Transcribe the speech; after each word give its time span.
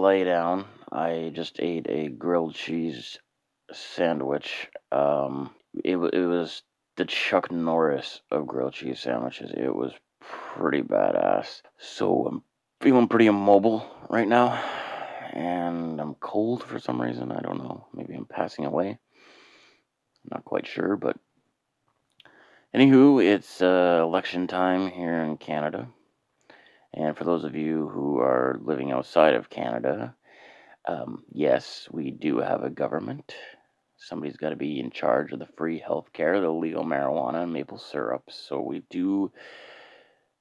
lay 0.00 0.24
down. 0.24 0.64
I 0.90 1.30
just 1.34 1.60
ate 1.60 1.86
a 1.88 2.08
grilled 2.08 2.54
cheese 2.54 3.18
sandwich. 3.72 4.68
Um, 4.90 5.50
it, 5.84 5.96
it 5.96 6.26
was 6.26 6.62
the 6.96 7.04
Chuck 7.04 7.50
Norris 7.50 8.20
of 8.30 8.46
grilled 8.46 8.74
cheese 8.74 9.00
sandwiches. 9.00 9.52
It 9.52 9.74
was 9.74 9.92
pretty 10.20 10.82
badass. 10.82 11.62
So 11.78 12.26
I'm 12.26 12.42
feeling 12.80 13.08
pretty 13.08 13.26
immobile 13.26 13.86
right 14.08 14.28
now. 14.28 14.62
And 15.32 16.00
I'm 16.00 16.14
cold 16.14 16.64
for 16.64 16.80
some 16.80 17.00
reason. 17.00 17.30
I 17.30 17.40
don't 17.40 17.58
know. 17.58 17.86
Maybe 17.94 18.14
I'm 18.14 18.26
passing 18.26 18.64
away. 18.64 18.88
I'm 18.88 18.98
Not 20.30 20.44
quite 20.44 20.66
sure, 20.66 20.96
but 20.96 21.16
anywho, 22.74 23.24
it's 23.24 23.62
uh, 23.62 24.00
election 24.02 24.48
time 24.48 24.90
here 24.90 25.22
in 25.22 25.36
Canada. 25.36 25.88
And 26.94 27.16
for 27.16 27.24
those 27.24 27.44
of 27.44 27.54
you 27.54 27.88
who 27.88 28.18
are 28.18 28.58
living 28.62 28.90
outside 28.90 29.34
of 29.34 29.50
Canada, 29.50 30.14
um, 30.88 31.22
yes, 31.32 31.88
we 31.92 32.10
do 32.10 32.38
have 32.38 32.64
a 32.64 32.70
government. 32.70 33.34
Somebody's 33.96 34.36
got 34.36 34.50
to 34.50 34.56
be 34.56 34.80
in 34.80 34.90
charge 34.90 35.32
of 35.32 35.38
the 35.38 35.48
free 35.56 35.78
health 35.78 36.12
care, 36.12 36.40
the 36.40 36.50
legal 36.50 36.84
marijuana, 36.84 37.42
and 37.42 37.52
maple 37.52 37.78
syrup. 37.78 38.24
So 38.30 38.60
we 38.60 38.82
do 38.90 39.30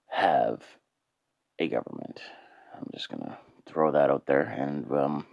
have 0.07 0.63
a 1.59 1.67
government. 1.67 2.21
I'm 2.75 2.87
just 2.93 3.09
going 3.09 3.23
to 3.23 3.37
throw 3.65 3.91
that 3.91 4.09
out 4.09 4.25
there. 4.25 4.41
And 4.41 4.91
um, 4.91 5.25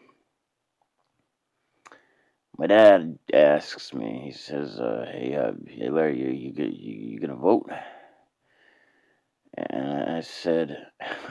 my 2.59 2.66
dad 2.66 3.19
asks 3.33 3.95
me, 3.95 4.23
he 4.24 4.33
says, 4.33 4.80
uh, 4.80 5.07
hey, 5.10 5.35
uh, 5.37 5.52
hey, 5.66 5.88
Larry, 5.88 6.18
you, 6.18 6.29
you, 6.29 6.52
you, 6.57 7.10
you 7.12 7.21
going 7.21 7.30
to 7.30 7.37
vote? 7.37 7.71
And 9.57 10.16
I 10.16 10.21
said, 10.21 10.77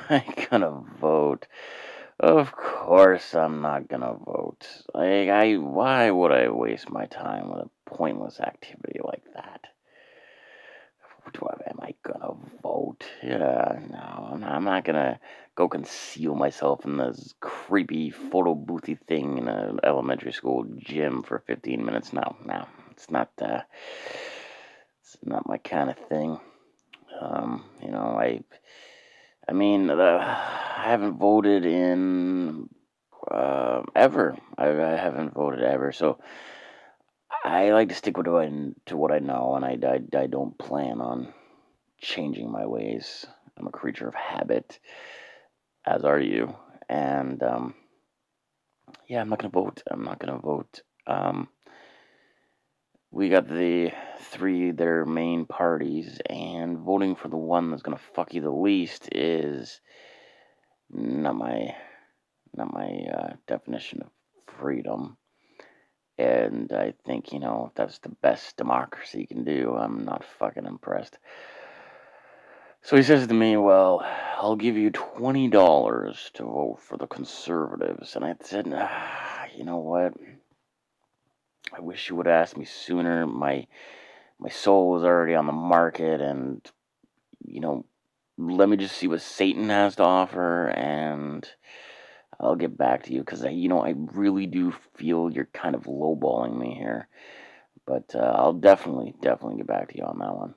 I 0.09 0.23
gonna 0.51 0.83
vote. 0.99 1.47
Of 2.19 2.51
course 2.51 3.33
I'm 3.33 3.61
not 3.61 3.87
gonna 3.87 4.13
vote. 4.13 4.67
Like 4.93 5.29
I 5.29 5.55
why 5.55 6.11
would 6.11 6.31
I 6.31 6.49
waste 6.49 6.89
my 6.89 7.05
time 7.07 7.49
with 7.49 7.65
a 7.65 7.69
pointless 7.89 8.39
activity 8.39 8.99
like 9.03 9.23
that? 9.33 9.61
Do 11.33 11.47
I, 11.49 11.69
am 11.71 11.79
I 11.81 11.95
gonna 12.03 12.35
vote? 12.61 13.03
Yeah, 13.23 13.79
no, 13.89 14.29
I'm 14.31 14.41
not, 14.41 14.51
I'm 14.51 14.63
not 14.63 14.85
gonna 14.85 15.19
go 15.55 15.67
conceal 15.67 16.35
myself 16.35 16.85
in 16.85 16.97
this 16.97 17.33
creepy 17.39 18.11
photo 18.11 18.53
boothy 18.53 18.99
thing 19.07 19.39
in 19.39 19.47
an 19.47 19.79
elementary 19.83 20.33
school 20.33 20.65
gym 20.77 21.23
for 21.23 21.39
15 21.39 21.83
minutes. 21.83 22.13
No, 22.13 22.35
no, 22.45 22.67
it's 22.91 23.09
not. 23.09 23.31
Uh, 23.41 23.61
it's 25.01 25.17
not 25.23 25.47
my 25.47 25.57
kind 25.57 25.89
of 25.89 25.97
thing. 25.97 26.39
Um, 27.19 27.65
you 27.81 27.89
know, 27.91 28.17
I, 28.19 28.41
I 29.47 29.53
mean, 29.53 29.89
I 29.89 30.81
haven't 30.83 31.17
voted 31.17 31.65
in 31.65 32.69
uh, 33.29 33.83
ever. 33.95 34.37
I, 34.57 34.67
I 34.67 34.95
haven't 34.95 35.33
voted 35.33 35.63
ever, 35.63 35.91
so 35.91 36.19
I 37.43 37.71
like 37.71 37.89
to 37.89 37.95
stick 37.95 38.17
with 38.17 38.27
what 38.27 38.43
I, 38.45 38.51
to 38.87 38.97
what 38.97 39.11
I 39.11 39.19
know, 39.19 39.55
and 39.55 39.65
I, 39.65 39.77
I, 39.87 40.23
I 40.23 40.27
don't 40.27 40.57
plan 40.57 40.99
on 40.99 41.33
changing 41.99 42.51
my 42.51 42.65
ways. 42.65 43.25
I'm 43.57 43.67
a 43.67 43.71
creature 43.71 44.07
of 44.07 44.15
habit, 44.15 44.79
as 45.85 46.03
are 46.03 46.19
you, 46.19 46.55
and 46.89 47.41
um, 47.43 47.75
yeah, 49.07 49.21
I'm 49.21 49.29
not 49.29 49.39
gonna 49.39 49.49
vote. 49.49 49.83
I'm 49.89 50.03
not 50.03 50.19
gonna 50.19 50.39
vote. 50.39 50.81
Um, 51.07 51.47
we 53.15 53.29
got 53.29 53.47
the 53.47 53.93
three 54.19 54.71
their 54.71 55.05
main 55.05 55.45
parties, 55.45 56.19
and 56.29 56.77
voting 56.77 57.15
for 57.15 57.29
the 57.29 57.37
one 57.37 57.71
that's 57.71 57.81
gonna 57.81 57.97
fuck 58.13 58.33
you 58.33 58.41
the 58.41 58.51
least 58.51 59.07
is 59.13 59.79
not 60.89 61.33
my 61.33 61.73
not 62.53 62.73
my 62.73 62.89
uh, 63.13 63.33
definition 63.47 64.01
of 64.01 64.09
freedom. 64.59 65.15
And 66.17 66.73
I 66.73 66.93
think 67.05 67.31
you 67.31 67.39
know 67.39 67.71
that's 67.73 67.99
the 67.99 68.09
best 68.09 68.57
democracy 68.57 69.21
you 69.21 69.27
can 69.27 69.45
do. 69.45 69.73
I'm 69.73 70.03
not 70.03 70.25
fucking 70.37 70.65
impressed. 70.65 71.17
So 72.81 72.97
he 72.97 73.03
says 73.03 73.27
to 73.27 73.33
me, 73.33 73.55
"Well, 73.55 74.05
I'll 74.35 74.57
give 74.57 74.75
you 74.75 74.89
twenty 74.91 75.47
dollars 75.47 76.31
to 76.33 76.43
vote 76.43 76.79
for 76.81 76.97
the 76.97 77.07
conservatives." 77.07 78.17
And 78.17 78.25
I 78.25 78.35
said, 78.41 78.69
ah, 78.75 79.45
"You 79.55 79.63
know 79.63 79.77
what? 79.77 80.15
I 81.73 81.81
wish 81.81 82.09
you 82.09 82.15
would 82.15 82.27
have 82.27 82.41
asked 82.41 82.57
me 82.57 82.65
sooner. 82.65 83.25
My 83.25 83.67
my 84.39 84.49
soul 84.49 84.97
is 84.97 85.03
already 85.03 85.35
on 85.35 85.45
the 85.45 85.53
market, 85.53 86.21
and 86.21 86.61
you 87.43 87.61
know, 87.61 87.85
let 88.37 88.69
me 88.69 88.77
just 88.77 88.97
see 88.97 89.07
what 89.07 89.21
Satan 89.21 89.69
has 89.69 89.95
to 89.95 90.03
offer, 90.03 90.67
and 90.69 91.47
I'll 92.39 92.55
get 92.55 92.77
back 92.77 93.03
to 93.03 93.13
you 93.13 93.19
because 93.19 93.43
you 93.43 93.69
know, 93.69 93.81
I 93.81 93.93
really 93.95 94.45
do 94.45 94.73
feel 94.95 95.29
you're 95.31 95.49
kind 95.53 95.75
of 95.75 95.83
lowballing 95.83 96.57
me 96.57 96.75
here. 96.75 97.07
But 97.85 98.15
uh, 98.15 98.33
I'll 98.35 98.53
definitely, 98.53 99.13
definitely 99.21 99.57
get 99.57 99.67
back 99.67 99.89
to 99.89 99.97
you 99.97 100.03
on 100.03 100.17
that 100.19 100.35
one. 100.35 100.55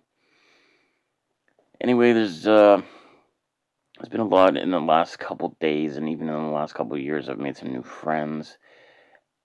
Anyway, 1.81 2.13
there's 2.13 2.47
uh, 2.47 2.81
there's 3.99 4.09
been 4.09 4.21
a 4.21 4.27
lot 4.27 4.57
in 4.57 4.71
the 4.71 4.81
last 4.81 5.19
couple 5.19 5.57
days, 5.61 5.97
and 5.97 6.09
even 6.09 6.29
in 6.29 6.35
the 6.35 6.51
last 6.51 6.75
couple 6.75 6.99
years, 6.99 7.29
I've 7.29 7.39
made 7.39 7.57
some 7.57 7.73
new 7.73 7.83
friends. 7.83 8.59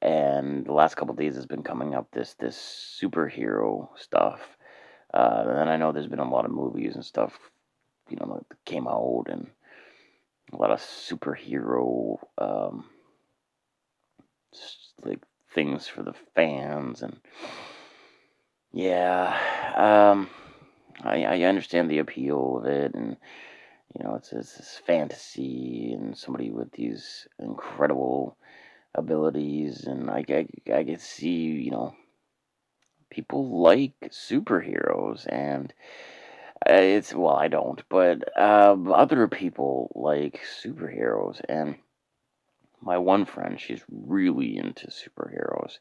And 0.03 0.65
the 0.65 0.73
last 0.73 0.95
couple 0.95 1.15
days 1.15 1.35
has 1.35 1.45
been 1.45 1.63
coming 1.63 1.95
up 1.95 2.11
this 2.11 2.33
this 2.33 2.99
superhero 3.01 3.87
stuff. 3.97 4.41
Uh, 5.13 5.45
and 5.47 5.69
I 5.69 5.77
know 5.77 5.93
there's 5.93 6.07
been 6.07 6.19
a 6.19 6.29
lot 6.29 6.43
of 6.43 6.51
movies 6.51 6.95
and 6.95 7.05
stuff, 7.05 7.39
you 8.09 8.17
know, 8.17 8.43
that 8.49 8.65
came 8.65 8.85
out, 8.85 9.27
and 9.29 9.49
a 10.51 10.57
lot 10.57 10.71
of 10.71 10.79
superhero 10.79 12.17
um, 12.37 12.85
like 15.05 15.23
things 15.55 15.87
for 15.87 16.03
the 16.03 16.15
fans, 16.35 17.01
and 17.01 17.17
yeah, 18.73 19.37
um, 19.77 20.29
I 21.01 21.23
I 21.23 21.41
understand 21.43 21.89
the 21.89 21.99
appeal 21.99 22.57
of 22.57 22.65
it, 22.65 22.93
and 22.93 23.15
you 23.95 24.03
know, 24.03 24.15
it's, 24.15 24.33
it's 24.33 24.57
this 24.57 24.81
fantasy 24.85 25.93
and 25.93 26.17
somebody 26.17 26.51
with 26.51 26.73
these 26.73 27.25
incredible 27.39 28.35
abilities, 28.95 29.85
and 29.85 30.09
I 30.09 30.25
I, 30.29 30.47
I 30.73 30.83
can 30.83 30.99
see 30.99 31.35
you 31.65 31.71
know 31.71 31.95
people 33.09 33.61
like 33.61 33.95
superheroes 34.11 35.25
and. 35.27 35.73
Uh, 36.69 36.73
It's 36.73 37.13
well, 37.13 37.35
I 37.35 37.49
don't, 37.49 37.81
but 37.89 38.37
um, 38.39 38.91
other 38.91 39.27
people 39.27 39.91
like 39.95 40.41
superheroes, 40.63 41.41
and 41.49 41.75
my 42.81 42.97
one 42.97 43.25
friend, 43.25 43.59
she's 43.59 43.83
really 43.89 44.57
into 44.57 44.87
superheroes 44.87 45.79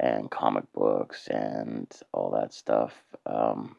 and 0.00 0.30
comic 0.30 0.72
books 0.72 1.28
and 1.28 1.92
all 2.12 2.30
that 2.32 2.54
stuff. 2.54 2.94
Um, 3.26 3.76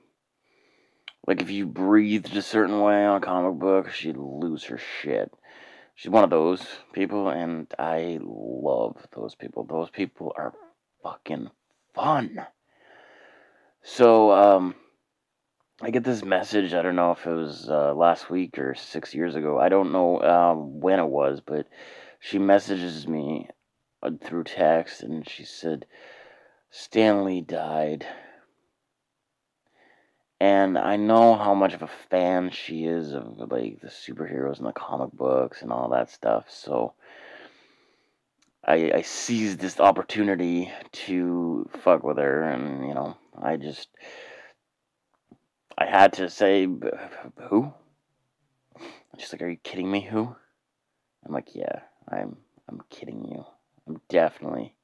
like 1.27 1.41
if 1.41 1.49
you 1.51 1.65
breathed 1.65 2.35
a 2.35 2.41
certain 2.41 2.81
way 2.81 3.05
on 3.05 3.17
a 3.17 3.25
comic 3.25 3.59
book, 3.59 3.91
she'd 3.91 4.17
lose 4.17 4.65
her 4.65 4.77
shit. 4.77 5.33
She's 5.99 6.09
one 6.09 6.23
of 6.23 6.29
those 6.29 6.65
people, 6.93 7.27
and 7.27 7.67
I 7.77 8.19
love 8.21 9.05
those 9.13 9.35
people. 9.35 9.65
Those 9.65 9.89
people 9.89 10.31
are 10.37 10.53
fucking 11.03 11.49
fun. 11.93 12.45
So, 13.83 14.31
um, 14.31 14.75
I 15.81 15.91
get 15.91 16.05
this 16.05 16.23
message. 16.23 16.73
I 16.73 16.83
don't 16.83 16.95
know 16.95 17.11
if 17.11 17.25
it 17.25 17.33
was 17.33 17.67
uh, 17.69 17.93
last 17.93 18.29
week 18.29 18.57
or 18.57 18.75
six 18.75 19.13
years 19.13 19.35
ago. 19.35 19.59
I 19.59 19.67
don't 19.67 19.91
know 19.91 20.21
um, 20.21 20.79
when 20.79 20.99
it 20.99 21.05
was, 21.05 21.41
but 21.45 21.67
she 22.21 22.39
messages 22.39 23.05
me 23.05 23.49
uh, 24.01 24.11
through 24.23 24.45
text, 24.45 25.03
and 25.03 25.27
she 25.27 25.43
said 25.43 25.85
Stan 26.71 27.25
Lee 27.25 27.41
died. 27.41 28.07
And 30.41 30.77
I 30.77 30.95
know 30.95 31.35
how 31.35 31.53
much 31.53 31.73
of 31.73 31.81
a 31.81 31.89
fan 32.09 32.49
she 32.51 32.85
is 32.85 33.13
of 33.13 33.37
like 33.51 33.81
the 33.81 33.89
superheroes 33.89 34.57
and 34.57 34.67
the 34.67 34.71
comic 34.71 35.11
books 35.11 35.61
and 35.61 35.71
all 35.71 35.89
that 35.89 36.09
stuff. 36.09 36.45
So 36.49 36.93
I, 38.63 38.91
I 38.95 39.01
seized 39.01 39.59
this 39.59 39.79
opportunity 39.79 40.71
to 40.91 41.69
fuck 41.81 42.03
with 42.03 42.17
her, 42.17 42.43
and 42.43 42.87
you 42.87 42.93
know, 42.93 43.17
I 43.41 43.55
just 43.55 43.89
I 45.77 45.85
had 45.85 46.13
to 46.13 46.29
say, 46.29 46.65
"B- 46.65 46.87
who? 47.49 47.73
She's 49.17 49.33
like, 49.33 49.41
"Are 49.41 49.49
you 49.49 49.57
kidding 49.57 49.89
me? 49.89 50.01
Who?" 50.01 50.35
I'm 51.25 51.33
like, 51.33 51.55
"Yeah, 51.55 51.81
I'm. 52.07 52.37
I'm 52.67 52.81
kidding 52.89 53.25
you. 53.25 53.45
I'm 53.87 53.99
definitely, 54.09 54.75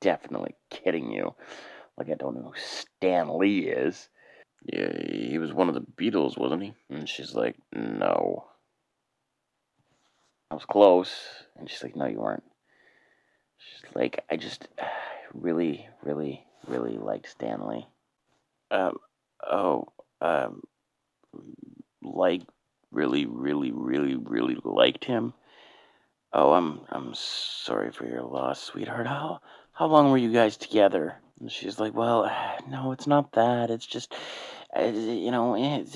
definitely 0.00 0.56
kidding 0.70 1.12
you. 1.12 1.34
Like 1.96 2.10
I 2.10 2.14
don't 2.14 2.34
know 2.34 2.52
who 2.52 2.60
Stan 2.60 3.38
Lee 3.38 3.68
is. 3.68 4.08
Yeah, 4.62 4.92
he 5.10 5.38
was 5.38 5.52
one 5.52 5.68
of 5.68 5.74
the 5.74 5.80
Beatles, 5.80 6.38
wasn't 6.38 6.62
he?" 6.62 6.74
And 6.90 7.08
she's 7.08 7.34
like, 7.34 7.56
"No." 7.72 8.46
I 10.50 10.54
was 10.54 10.64
close, 10.64 11.12
and 11.56 11.68
she's 11.68 11.82
like, 11.82 11.96
"No, 11.96 12.06
you 12.06 12.20
weren't." 12.20 12.44
She's 13.58 13.94
like, 13.94 14.24
"I 14.30 14.36
just 14.36 14.68
really, 15.34 15.86
really, 16.02 16.46
really 16.66 16.98
liked 16.98 17.28
Stan 17.28 17.66
Lee." 17.66 17.86
Um. 18.70 18.98
Oh. 19.46 19.88
Um. 20.20 20.62
Like, 22.02 22.42
really, 22.90 23.26
really, 23.26 23.72
really, 23.72 24.16
really 24.16 24.56
liked 24.64 25.04
him. 25.04 25.34
Oh, 26.32 26.52
I'm 26.52 26.80
I'm 26.90 27.14
sorry 27.14 27.90
for 27.90 28.06
your 28.06 28.22
loss, 28.22 28.62
sweetheart. 28.62 29.06
How 29.06 29.40
how 29.72 29.86
long 29.86 30.10
were 30.10 30.18
you 30.18 30.32
guys 30.32 30.56
together? 30.56 31.16
And 31.40 31.50
she's 31.50 31.78
like, 31.78 31.94
well, 31.94 32.30
no, 32.68 32.92
it's 32.92 33.06
not 33.06 33.32
that. 33.32 33.70
It's 33.70 33.86
just, 33.86 34.12
uh, 34.76 34.82
you 34.82 35.30
know, 35.30 35.54
and 35.54 35.86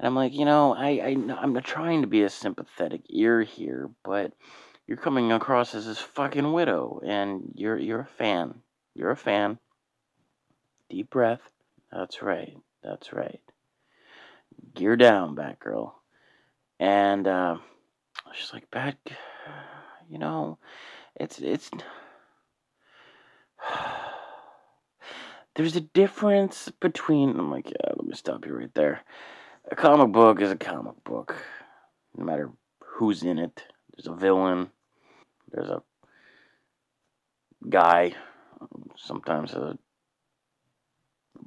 I'm 0.00 0.14
like, 0.14 0.34
you 0.34 0.44
know, 0.44 0.74
I, 0.74 0.88
I 0.88 1.16
I'm 1.40 1.60
trying 1.62 2.02
to 2.02 2.08
be 2.08 2.22
a 2.22 2.28
sympathetic 2.28 3.02
ear 3.08 3.42
here, 3.42 3.90
but 4.04 4.32
you're 4.86 4.96
coming 4.96 5.32
across 5.32 5.74
as 5.74 5.86
this 5.86 5.98
fucking 5.98 6.52
widow, 6.52 7.00
and 7.04 7.52
you're 7.54 7.78
you're 7.78 8.00
a 8.00 8.06
fan. 8.06 8.62
You're 8.94 9.10
a 9.10 9.16
fan. 9.16 9.58
Deep 10.88 11.10
breath. 11.10 11.42
That's 11.92 12.22
right. 12.22 12.56
That's 12.82 13.12
right. 13.12 13.40
Gear 14.74 14.96
down, 14.96 15.36
Batgirl. 15.36 15.92
And 16.80 17.26
uh, 17.26 17.56
she's 18.32 18.52
like, 18.52 18.70
Bat, 18.70 18.96
you 20.08 20.18
know, 20.18 20.58
it's 21.18 21.38
it's. 21.38 21.70
There's 25.54 25.76
a 25.76 25.80
difference 25.80 26.70
between. 26.80 27.38
I'm 27.38 27.50
like, 27.50 27.70
yeah, 27.70 27.92
let 27.96 28.06
me 28.06 28.14
stop 28.14 28.46
you 28.46 28.54
right 28.54 28.72
there. 28.74 29.00
A 29.70 29.76
comic 29.76 30.12
book 30.12 30.40
is 30.40 30.50
a 30.50 30.56
comic 30.56 31.02
book, 31.04 31.34
no 32.16 32.24
matter 32.24 32.50
who's 32.82 33.22
in 33.22 33.38
it. 33.38 33.64
There's 33.94 34.06
a 34.06 34.14
villain. 34.14 34.70
There's 35.50 35.68
a 35.68 35.82
guy, 37.68 38.14
sometimes 38.96 39.52
a 39.52 39.78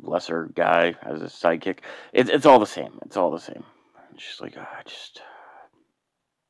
lesser 0.01 0.49
guy 0.53 0.95
as 1.01 1.21
a 1.21 1.25
sidekick. 1.25 1.79
It's 2.13 2.29
it's 2.29 2.45
all 2.45 2.59
the 2.59 2.65
same. 2.65 2.99
It's 3.05 3.17
all 3.17 3.31
the 3.31 3.39
same. 3.39 3.63
And 4.09 4.19
she's 4.19 4.41
like, 4.41 4.55
oh, 4.57 4.61
I 4.61 4.83
just 4.83 5.21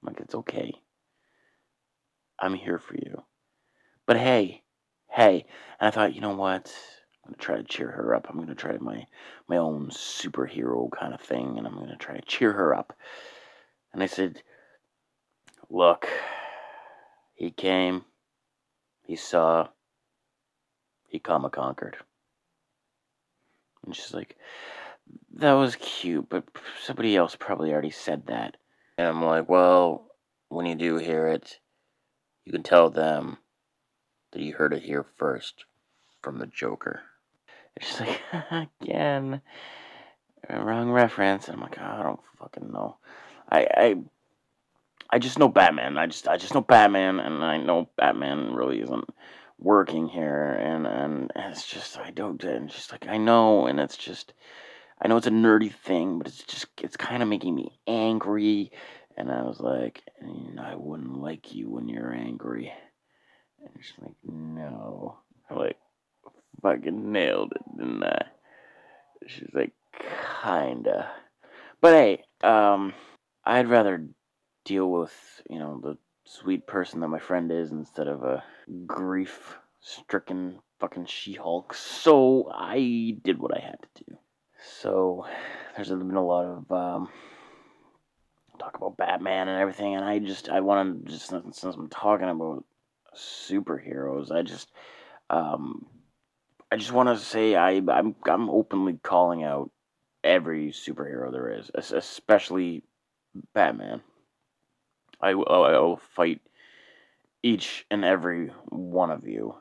like 0.01 0.19
it's 0.19 0.35
okay. 0.35 0.73
I'm 2.41 2.55
here 2.55 2.79
for 2.79 2.95
you. 2.95 3.23
But 4.07 4.17
hey, 4.17 4.63
hey, 5.09 5.45
and 5.79 5.87
I 5.87 5.91
thought, 5.91 6.15
you 6.15 6.21
know 6.21 6.35
what? 6.35 6.73
I'm 7.23 7.31
gonna 7.31 7.37
try 7.37 7.57
to 7.57 7.63
cheer 7.63 7.91
her 7.91 8.15
up. 8.15 8.27
I'm 8.29 8.39
gonna 8.39 8.55
try 8.55 8.75
my 8.79 9.05
my 9.47 9.57
own 9.57 9.89
superhero 9.91 10.89
kind 10.91 11.13
of 11.13 11.21
thing, 11.21 11.57
and 11.57 11.67
I'm 11.67 11.75
gonna 11.75 11.97
try 11.97 12.15
to 12.15 12.25
cheer 12.25 12.51
her 12.51 12.73
up. 12.73 12.97
And 13.93 14.01
I 14.01 14.07
said, 14.07 14.41
look, 15.69 16.09
he 17.35 17.51
came, 17.51 18.05
he 19.03 19.15
saw, 19.15 19.67
he 21.07 21.19
comma 21.19 21.49
conquered. 21.49 21.97
And 23.85 23.95
she's 23.95 24.13
like, 24.13 24.37
that 25.35 25.53
was 25.53 25.75
cute, 25.75 26.27
but 26.29 26.45
somebody 26.83 27.15
else 27.15 27.35
probably 27.35 27.71
already 27.71 27.91
said 27.91 28.27
that. 28.27 28.57
And 28.97 29.07
I'm 29.07 29.23
like, 29.23 29.49
well, 29.49 30.07
when 30.49 30.65
you 30.65 30.75
do 30.75 30.97
hear 30.97 31.27
it, 31.27 31.59
you 32.45 32.51
can 32.51 32.63
tell 32.63 32.89
them 32.89 33.37
that 34.31 34.41
you 34.41 34.53
heard 34.53 34.73
it 34.73 34.83
here 34.83 35.05
first 35.17 35.65
from 36.21 36.39
the 36.39 36.47
Joker. 36.47 37.01
And 37.73 37.85
she's 37.85 38.01
like, 38.01 38.21
again, 38.81 39.41
wrong 40.49 40.91
reference. 40.91 41.47
And 41.47 41.55
I'm 41.55 41.61
like, 41.61 41.77
oh, 41.79 41.85
I 41.85 42.03
don't 42.03 42.19
fucking 42.37 42.69
know. 42.69 42.97
I, 43.49 43.67
I, 43.73 43.95
I 45.09 45.19
just 45.19 45.39
know 45.39 45.47
Batman. 45.47 45.97
I 45.97 46.07
just, 46.07 46.27
I 46.27 46.35
just 46.35 46.53
know 46.53 46.59
Batman, 46.59 47.21
and 47.21 47.43
I 47.43 47.55
know 47.57 47.89
Batman 47.95 48.53
really 48.53 48.81
isn't 48.81 49.09
working 49.59 50.07
here, 50.07 50.51
and 50.51 50.87
and 50.87 51.31
it's 51.35 51.67
just 51.67 51.97
I 51.97 52.11
don't. 52.11 52.43
And 52.43 52.71
she's 52.71 52.91
like, 52.91 53.07
I 53.07 53.17
know, 53.17 53.67
and 53.67 53.79
it's 53.79 53.97
just, 53.97 54.33
I 55.01 55.07
know 55.07 55.17
it's 55.17 55.27
a 55.27 55.31
nerdy 55.31 55.73
thing, 55.73 56.17
but 56.17 56.27
it's 56.27 56.43
just, 56.43 56.67
it's 56.81 56.97
kind 56.97 57.23
of 57.23 57.29
making 57.29 57.55
me 57.55 57.79
angry. 57.87 58.71
And 59.17 59.31
I 59.31 59.43
was 59.43 59.59
like, 59.59 60.01
I 60.59 60.75
wouldn't 60.75 61.21
like 61.21 61.53
you 61.53 61.69
when 61.69 61.87
you're 61.87 62.13
angry. 62.13 62.71
And 63.59 63.69
she's 63.79 63.99
like, 64.01 64.15
no. 64.23 65.17
I'm 65.49 65.57
like, 65.57 65.77
fucking 66.61 67.11
nailed 67.11 67.53
it, 67.53 67.77
didn't 67.77 68.03
I? 68.03 68.25
She's 69.27 69.49
like, 69.53 69.73
kinda. 70.43 71.11
But 71.79 71.93
hey, 71.93 72.23
um, 72.43 72.93
I'd 73.45 73.67
rather 73.67 74.07
deal 74.65 74.89
with, 74.89 75.13
you 75.49 75.59
know, 75.59 75.79
the 75.81 75.97
sweet 76.25 76.67
person 76.67 76.99
that 77.01 77.07
my 77.07 77.19
friend 77.19 77.51
is 77.51 77.71
instead 77.71 78.07
of 78.07 78.23
a 78.23 78.43
grief 78.85 79.57
stricken 79.79 80.59
fucking 80.79 81.05
She 81.05 81.33
Hulk. 81.33 81.73
So 81.73 82.51
I 82.53 83.17
did 83.23 83.39
what 83.39 83.55
I 83.55 83.59
had 83.59 83.77
to 83.81 84.03
do. 84.05 84.17
So 84.79 85.25
there's 85.75 85.89
been 85.89 86.15
a 86.15 86.25
lot 86.25 86.45
of 86.45 86.71
um, 86.71 87.09
talk 88.61 88.77
about 88.77 88.97
Batman 88.97 89.47
and 89.47 89.59
everything, 89.59 89.95
and 89.95 90.05
I 90.05 90.19
just 90.19 90.49
I 90.49 90.61
want 90.61 91.05
to 91.05 91.11
just 91.11 91.29
since 91.29 91.63
I'm 91.63 91.89
talking 91.89 92.29
about 92.29 92.63
superheroes, 93.15 94.31
I 94.31 94.43
just 94.43 94.71
um, 95.29 95.87
I 96.71 96.77
just 96.77 96.91
want 96.91 97.09
to 97.09 97.17
say 97.17 97.55
I 97.55 97.81
I'm 97.89 98.15
I'm 98.25 98.49
openly 98.49 98.99
calling 99.01 99.43
out 99.43 99.71
every 100.23 100.71
superhero 100.71 101.31
there 101.31 101.51
is, 101.51 101.71
especially 101.73 102.83
Batman. 103.53 104.01
I, 105.19 105.29
I 105.29 105.33
will 105.33 106.01
fight 106.15 106.41
each 107.43 107.85
and 107.91 108.03
every 108.05 108.51
one 108.69 109.11
of 109.11 109.27
you, 109.27 109.55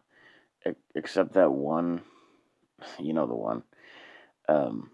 except 0.94 1.35
that 1.35 1.52
one. 1.52 2.02
You 2.99 3.12
know 3.12 3.26
the 3.26 3.35
one. 3.35 3.62
Um, 4.49 4.91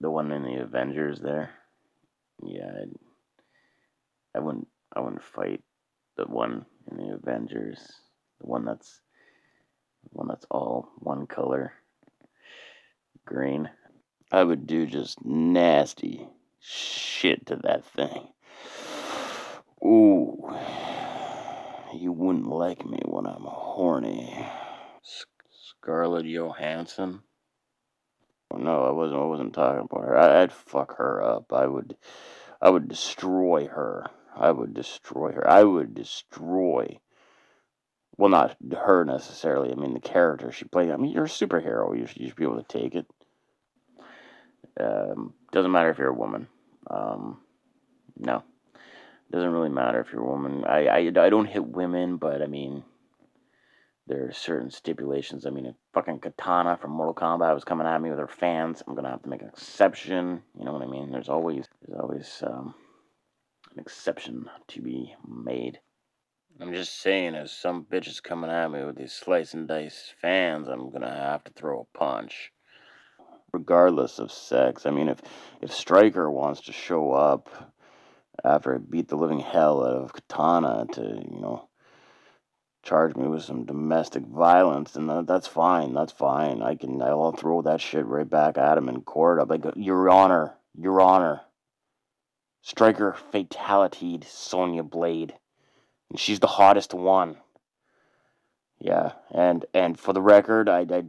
the 0.00 0.10
one 0.10 0.32
in 0.32 0.42
the 0.42 0.62
Avengers 0.62 1.20
there. 1.20 1.50
Yeah, 2.42 2.70
I'd, 2.82 2.92
I 4.34 4.38
wouldn't. 4.40 4.68
I 4.94 5.00
wouldn't 5.00 5.22
fight 5.22 5.62
the 6.16 6.24
one 6.24 6.66
in 6.90 6.96
the 6.96 7.14
Avengers. 7.14 7.80
The 8.40 8.46
one 8.46 8.64
that's 8.64 9.00
the 10.04 10.10
one 10.12 10.28
that's 10.28 10.46
all 10.50 10.88
one 10.98 11.26
color, 11.26 11.72
green. 13.24 13.70
I 14.32 14.44
would 14.44 14.66
do 14.66 14.86
just 14.86 15.24
nasty 15.24 16.28
shit 16.60 17.46
to 17.46 17.56
that 17.56 17.84
thing. 17.84 18.28
Ooh, 19.84 20.54
you 21.94 22.12
wouldn't 22.12 22.46
like 22.46 22.84
me 22.84 23.00
when 23.04 23.26
I'm 23.26 23.44
horny. 23.44 24.46
Scarlett 25.02 26.26
Johansson. 26.26 27.22
Oh, 28.50 28.58
no, 28.58 28.84
I 28.84 28.90
wasn't. 28.90 29.20
I 29.20 29.24
wasn't 29.24 29.54
talking 29.54 29.88
about 29.90 30.04
her. 30.04 30.18
I, 30.18 30.40
would 30.40 30.52
fuck 30.52 30.96
her 30.98 31.22
up. 31.22 31.52
I 31.52 31.66
would. 31.66 31.96
I 32.60 32.70
would 32.70 32.88
destroy 32.88 33.66
her. 33.66 34.06
I 34.34 34.50
would 34.50 34.74
destroy 34.74 35.32
her. 35.32 35.48
I 35.48 35.64
would 35.64 35.94
destroy. 35.94 36.98
Well, 38.16 38.30
not 38.30 38.56
her 38.72 39.04
necessarily. 39.04 39.72
I 39.72 39.74
mean, 39.74 39.94
the 39.94 40.00
character 40.00 40.52
she 40.52 40.66
played. 40.66 40.90
I 40.90 40.96
mean, 40.96 41.12
you're 41.12 41.24
a 41.24 41.28
superhero. 41.28 41.96
You 41.98 42.06
should, 42.06 42.20
you 42.20 42.28
should 42.28 42.36
be 42.36 42.44
able 42.44 42.62
to 42.62 42.78
take 42.78 42.94
it. 42.94 43.06
Um, 44.78 45.34
doesn't 45.52 45.72
matter 45.72 45.90
if 45.90 45.98
you're 45.98 46.08
a 46.08 46.14
woman. 46.14 46.48
Um, 46.88 47.40
no, 48.18 48.42
doesn't 49.30 49.52
really 49.52 49.68
matter 49.68 50.00
if 50.00 50.12
you're 50.12 50.22
a 50.22 50.30
woman. 50.30 50.64
I, 50.64 50.86
I, 50.86 50.98
I 50.98 51.30
don't 51.30 51.46
hit 51.46 51.66
women, 51.66 52.16
but 52.16 52.42
I 52.42 52.46
mean, 52.46 52.84
there 54.10 54.26
are 54.26 54.32
certain 54.32 54.72
stipulations. 54.72 55.46
I 55.46 55.50
mean, 55.50 55.66
if 55.66 55.76
fucking 55.94 56.18
Kitana 56.18 56.80
from 56.80 56.90
Mortal 56.90 57.14
Kombat 57.14 57.54
was 57.54 57.62
coming 57.62 57.86
at 57.86 58.02
me 58.02 58.10
with 58.10 58.18
her 58.18 58.26
fans, 58.26 58.82
I'm 58.86 58.96
gonna 58.96 59.08
have 59.08 59.22
to 59.22 59.28
make 59.28 59.40
an 59.40 59.48
exception. 59.48 60.42
You 60.58 60.64
know 60.64 60.72
what 60.72 60.82
I 60.82 60.86
mean? 60.86 61.12
There's 61.12 61.28
always 61.28 61.66
there's 61.86 62.00
always 62.00 62.42
um, 62.44 62.74
an 63.72 63.78
exception 63.78 64.50
to 64.66 64.82
be 64.82 65.14
made. 65.28 65.78
I'm 66.60 66.74
just 66.74 67.00
saying, 67.00 67.36
as 67.36 67.52
some 67.52 67.84
bitches 67.84 68.20
coming 68.20 68.50
at 68.50 68.72
me 68.72 68.84
with 68.84 68.96
these 68.96 69.12
slice 69.12 69.54
and 69.54 69.68
dice 69.68 70.12
fans, 70.20 70.66
I'm 70.66 70.90
gonna 70.90 71.14
have 71.14 71.44
to 71.44 71.52
throw 71.52 71.80
a 71.80 71.96
punch 71.96 72.50
regardless 73.52 74.18
of 74.18 74.32
sex. 74.32 74.86
I 74.86 74.90
mean, 74.90 75.08
if 75.08 75.20
if 75.60 75.72
Stryker 75.72 76.28
wants 76.28 76.62
to 76.62 76.72
show 76.72 77.12
up 77.12 77.48
after 78.42 78.74
I 78.74 78.78
beat 78.78 79.06
the 79.06 79.16
living 79.16 79.38
hell 79.38 79.86
out 79.86 79.94
of 79.94 80.12
Kitana 80.14 80.90
to, 80.94 81.00
you 81.00 81.40
know, 81.40 81.68
charge 82.82 83.14
me 83.16 83.28
with 83.28 83.42
some 83.42 83.64
domestic 83.64 84.24
violence, 84.24 84.92
then 84.92 85.24
that's 85.26 85.46
fine. 85.46 85.92
That's 85.92 86.12
fine. 86.12 86.62
I 86.62 86.74
can. 86.74 87.00
I'll 87.02 87.32
throw 87.32 87.62
that 87.62 87.80
shit 87.80 88.06
right 88.06 88.28
back 88.28 88.58
at 88.58 88.78
him 88.78 88.88
in 88.88 89.02
court. 89.02 89.38
I'll 89.38 89.46
be 89.46 89.58
like, 89.58 89.74
Your 89.76 90.08
Honor, 90.08 90.54
Your 90.78 91.00
Honor. 91.00 91.42
Stryker 92.62 93.16
fatalitied 93.32 94.24
Sonya 94.24 94.82
Blade, 94.82 95.34
and 96.10 96.18
she's 96.18 96.40
the 96.40 96.46
hottest 96.46 96.92
one. 96.92 97.36
Yeah, 98.78 99.12
and 99.30 99.64
and 99.74 99.98
for 99.98 100.12
the 100.12 100.22
record, 100.22 100.68
I, 100.68 100.80
I 100.90 101.04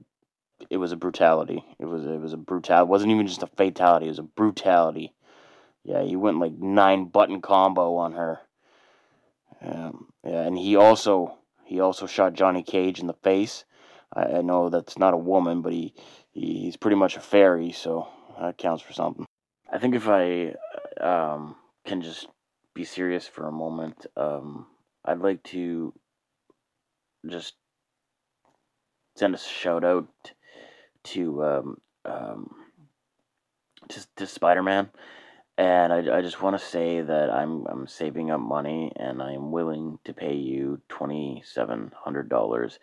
it 0.69 0.77
was 0.77 0.91
a 0.91 0.97
brutality. 0.97 1.63
It 1.79 1.85
was 1.85 2.05
it 2.05 2.19
was 2.19 2.33
a 2.33 2.37
brutality. 2.37 2.87
It 2.87 2.91
wasn't 2.91 3.11
even 3.11 3.27
just 3.27 3.43
a 3.43 3.47
fatality. 3.47 4.05
It 4.07 4.09
was 4.09 4.19
a 4.19 4.23
brutality. 4.23 5.13
Yeah, 5.83 6.03
he 6.03 6.15
went 6.15 6.39
like 6.39 6.53
nine 6.53 7.05
button 7.05 7.41
combo 7.41 7.95
on 7.95 8.13
her. 8.13 8.39
Um, 9.61 10.07
yeah, 10.25 10.41
and 10.43 10.57
he 10.57 10.75
also 10.75 11.37
he 11.71 11.79
also 11.79 12.05
shot 12.05 12.33
Johnny 12.33 12.63
Cage 12.63 12.99
in 12.99 13.07
the 13.07 13.13
face. 13.13 13.63
I, 14.13 14.23
I 14.23 14.41
know 14.41 14.69
that's 14.69 14.99
not 14.99 15.13
a 15.13 15.17
woman, 15.17 15.61
but 15.61 15.71
he, 15.71 15.93
he 16.29 16.63
he's 16.63 16.75
pretty 16.75 16.97
much 16.97 17.15
a 17.15 17.21
fairy, 17.21 17.71
so 17.71 18.09
that 18.41 18.57
counts 18.57 18.83
for 18.83 18.91
something. 18.91 19.25
I 19.71 19.77
think 19.77 19.95
if 19.95 20.09
I 20.09 20.55
um, 20.99 21.55
can 21.85 22.01
just 22.01 22.27
be 22.73 22.83
serious 22.83 23.25
for 23.25 23.47
a 23.47 23.53
moment, 23.53 24.05
um, 24.17 24.67
I'd 25.05 25.19
like 25.19 25.43
to 25.43 25.93
just 27.25 27.53
send 29.15 29.33
a 29.33 29.37
shout 29.37 29.85
out 29.85 30.09
to 31.03 31.43
um, 31.45 31.77
um, 32.03 32.53
to, 33.87 34.05
to 34.17 34.27
Spider 34.27 34.61
Man, 34.61 34.89
and 35.61 35.93
I, 35.93 36.17
I 36.17 36.21
just 36.23 36.41
want 36.41 36.59
to 36.59 36.65
say 36.65 37.01
that 37.01 37.29
I'm 37.29 37.67
I'm 37.67 37.85
saving 37.85 38.31
up 38.31 38.39
money 38.39 38.91
and 38.95 39.21
I 39.21 39.33
am 39.33 39.51
willing 39.51 39.99
to 40.05 40.13
pay 40.13 40.33
you 40.33 40.81
twenty 40.89 41.43
seven 41.45 41.91
hundred 41.95 42.29
dollars 42.29 42.79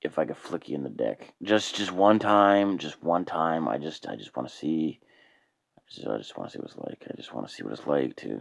if 0.00 0.18
I 0.18 0.24
could 0.24 0.38
flick 0.38 0.70
you 0.70 0.76
in 0.76 0.82
the 0.82 0.88
dick. 0.88 1.34
Just 1.42 1.74
just 1.74 1.92
one 1.92 2.18
time, 2.18 2.78
just 2.78 3.02
one 3.02 3.26
time. 3.26 3.68
I 3.68 3.76
just 3.76 4.08
I 4.08 4.16
just 4.16 4.34
want 4.34 4.48
to 4.48 4.54
see. 4.54 4.98
I 5.76 5.82
just, 5.94 6.06
I 6.08 6.16
just 6.16 6.38
want 6.38 6.50
to 6.50 6.52
see 6.54 6.58
what 6.58 6.70
it's 6.70 6.78
like. 6.78 7.06
I 7.10 7.16
just 7.16 7.34
want 7.34 7.46
to 7.46 7.52
see 7.52 7.62
what 7.62 7.74
it's 7.74 7.86
like 7.86 8.16
to 8.16 8.40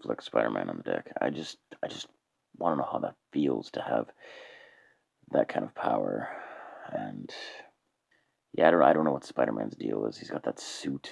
flick 0.00 0.22
Spider 0.22 0.50
Man 0.50 0.70
on 0.70 0.76
the 0.76 0.88
dick. 0.88 1.12
I 1.20 1.30
just 1.30 1.58
I 1.82 1.88
just 1.88 2.06
want 2.58 2.74
to 2.74 2.76
know 2.76 2.88
how 2.92 3.00
that 3.00 3.16
feels 3.32 3.72
to 3.72 3.82
have 3.82 4.06
that 5.32 5.48
kind 5.48 5.64
of 5.64 5.74
power. 5.74 6.28
And 6.92 7.28
yeah, 8.52 8.68
I 8.68 8.70
don't 8.70 8.82
I 8.84 8.92
don't 8.92 9.04
know 9.04 9.10
what 9.10 9.24
Spider 9.24 9.50
Man's 9.52 9.74
deal 9.74 10.06
is. 10.06 10.16
He's 10.16 10.30
got 10.30 10.44
that 10.44 10.60
suit. 10.60 11.10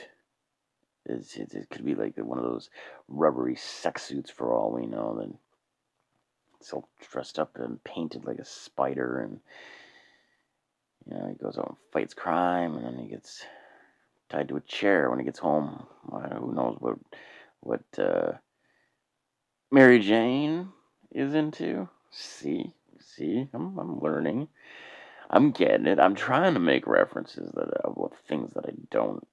It's, 1.06 1.36
it, 1.36 1.52
it 1.54 1.70
could 1.70 1.84
be 1.84 1.94
like 1.94 2.16
one 2.16 2.38
of 2.38 2.44
those 2.44 2.70
rubbery 3.08 3.56
sex 3.56 4.02
suits 4.02 4.30
for 4.30 4.52
all 4.52 4.72
we 4.72 4.86
know. 4.86 5.16
Then 5.18 5.38
it's 6.60 6.72
all 6.72 6.88
dressed 7.10 7.38
up 7.38 7.56
and 7.56 7.82
painted 7.82 8.24
like 8.24 8.38
a 8.38 8.44
spider, 8.44 9.18
and 9.18 9.40
you 11.06 11.18
know 11.18 11.28
he 11.28 11.34
goes 11.34 11.58
out 11.58 11.68
and 11.68 11.76
fights 11.92 12.14
crime, 12.14 12.76
and 12.76 12.86
then 12.86 12.98
he 12.98 13.08
gets 13.08 13.44
tied 14.28 14.48
to 14.48 14.56
a 14.56 14.60
chair 14.60 15.10
when 15.10 15.18
he 15.18 15.24
gets 15.24 15.40
home. 15.40 15.86
who 16.10 16.54
knows 16.54 16.76
what 16.78 16.98
what 17.60 17.82
uh, 17.98 18.32
Mary 19.70 19.98
Jane 19.98 20.68
is 21.10 21.34
into? 21.34 21.88
See, 22.10 22.72
see, 23.00 23.48
I'm 23.52 23.76
I'm 23.76 24.00
learning. 24.00 24.48
I'm 25.30 25.50
getting 25.50 25.86
it. 25.86 25.98
I'm 25.98 26.14
trying 26.14 26.54
to 26.54 26.60
make 26.60 26.86
references 26.86 27.50
that 27.54 27.70
about 27.82 28.12
things 28.28 28.52
that 28.54 28.66
I 28.66 28.72
don't 28.90 29.26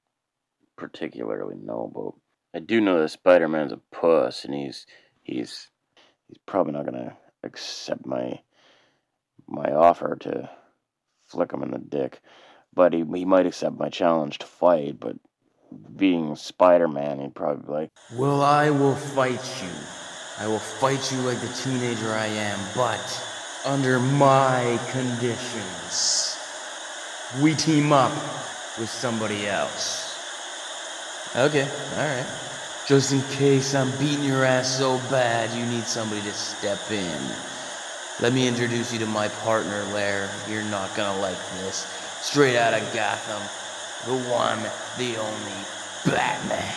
particularly 0.79 1.55
know 1.55 1.91
about. 1.91 2.15
I 2.55 2.59
do 2.59 2.81
know 2.81 2.99
that 3.01 3.09
Spider-Man's 3.09 3.73
a 3.73 3.77
puss, 3.91 4.45
and 4.45 4.53
he's 4.53 4.87
he's 5.21 5.69
he's 6.27 6.39
probably 6.47 6.73
not 6.73 6.85
gonna 6.85 7.17
accept 7.43 8.05
my 8.05 8.39
my 9.47 9.71
offer 9.71 10.15
to 10.21 10.49
flick 11.27 11.51
him 11.51 11.61
in 11.61 11.71
the 11.71 11.77
dick, 11.77 12.21
but 12.73 12.93
he 12.93 13.03
he 13.13 13.25
might 13.25 13.45
accept 13.45 13.77
my 13.77 13.89
challenge 13.89 14.39
to 14.39 14.47
fight. 14.47 14.99
But 14.99 15.17
being 15.95 16.35
Spider-Man, 16.35 17.19
he'd 17.19 17.35
probably 17.35 17.65
be 17.65 17.71
like, 17.71 17.91
"Well, 18.15 18.41
I 18.41 18.71
will 18.71 18.95
fight 18.95 19.61
you. 19.61 19.69
I 20.39 20.47
will 20.47 20.59
fight 20.59 21.11
you 21.11 21.19
like 21.19 21.39
the 21.39 21.53
teenager 21.53 22.11
I 22.11 22.27
am, 22.27 22.59
but 22.73 23.23
under 23.65 23.99
my 23.99 24.79
conditions. 24.91 26.37
We 27.43 27.53
team 27.53 27.91
up 27.91 28.13
with 28.79 28.89
somebody 28.89 29.45
else." 29.45 29.98
Okay, 31.35 31.69
alright. 31.93 32.25
Just 32.87 33.13
in 33.13 33.21
case 33.37 33.75
I'm 33.75 33.91
beating 33.99 34.23
your 34.23 34.43
ass 34.43 34.79
so 34.79 34.97
bad 35.11 35.55
you 35.55 35.63
need 35.67 35.83
somebody 35.83 36.21
to 36.21 36.33
step 36.33 36.79
in. 36.89 37.21
Let 38.19 38.33
me 38.33 38.47
introduce 38.47 38.91
you 38.91 38.97
to 38.99 39.05
my 39.05 39.27
partner, 39.27 39.83
Lair. 39.93 40.27
You're 40.49 40.63
not 40.63 40.95
gonna 40.95 41.19
like 41.21 41.37
this. 41.59 41.85
Straight 42.21 42.57
out 42.57 42.73
of 42.73 42.81
Gotham. 42.95 43.43
The 44.07 44.27
one, 44.27 44.59
the 44.97 45.17
only 45.17 45.65
Batman. 46.03 46.73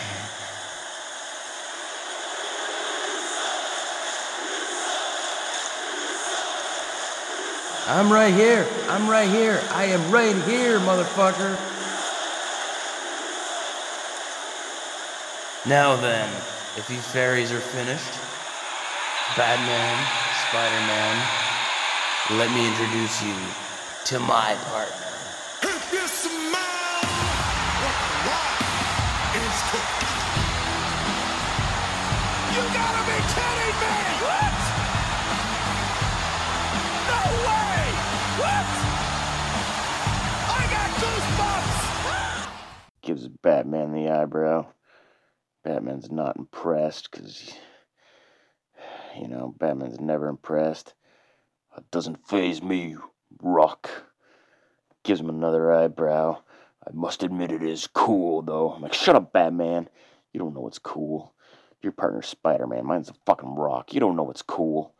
I'm 7.87 8.13
right 8.13 8.33
here. 8.33 8.67
I'm 8.87 9.09
right 9.09 9.29
here. 9.29 9.59
I 9.71 9.85
am 9.85 10.11
right 10.11 10.35
here, 10.43 10.79
motherfucker. 10.79 11.72
Now 15.65 15.95
then, 15.95 16.27
if 16.75 16.89
these 16.89 17.07
fairies 17.07 17.49
are 17.53 17.61
finished, 17.61 18.19
Batman, 19.37 19.95
Spider-Man, 20.51 21.15
let 22.37 22.51
me 22.51 22.67
introduce 22.67 23.23
you 23.23 23.33
to 24.11 24.19
my 24.19 24.59
partner. 24.67 25.07
If 25.63 25.87
you 25.93 26.03
smell 26.03 26.99
what 27.79 27.95
life 28.27 29.39
is 29.39 29.55
cooking. 29.71 30.11
You 32.51 32.63
gotta 32.75 33.03
be 33.07 33.15
kidding 33.31 33.77
me! 33.79 33.95
What? 34.19 34.59
No 37.07 37.23
way! 37.47 37.87
What? 38.35 38.67
I 40.43 40.67
got 40.75 40.89
goosebumps! 40.99 41.79
gives 43.01 43.29
Batman 43.29 43.93
the 43.93 44.09
eyebrow. 44.09 44.67
Batman's 45.63 46.11
not 46.11 46.37
impressed 46.37 47.09
because, 47.09 47.53
you 49.19 49.27
know, 49.27 49.55
Batman's 49.57 49.99
never 49.99 50.27
impressed. 50.27 50.93
It 51.77 51.89
doesn't 51.89 52.27
phase 52.27 52.61
me, 52.61 52.97
Rock. 53.41 53.89
Gives 55.03 55.21
him 55.21 55.29
another 55.29 55.73
eyebrow. 55.73 56.39
I 56.85 56.91
must 56.93 57.23
admit 57.23 57.51
it 57.51 57.63
is 57.63 57.87
cool, 57.87 58.41
though. 58.41 58.71
I'm 58.71 58.81
like, 58.81 58.93
shut 58.93 59.15
up, 59.15 59.31
Batman. 59.31 59.89
You 60.33 60.39
don't 60.39 60.53
know 60.53 60.61
what's 60.61 60.79
cool. 60.79 61.33
Your 61.81 61.93
partner's 61.93 62.27
Spider 62.27 62.67
Man. 62.67 62.85
Mine's 62.85 63.09
a 63.09 63.13
fucking 63.25 63.55
rock. 63.55 63.93
You 63.93 63.99
don't 63.99 64.15
know 64.15 64.23
what's 64.23 64.41
cool. 64.41 64.93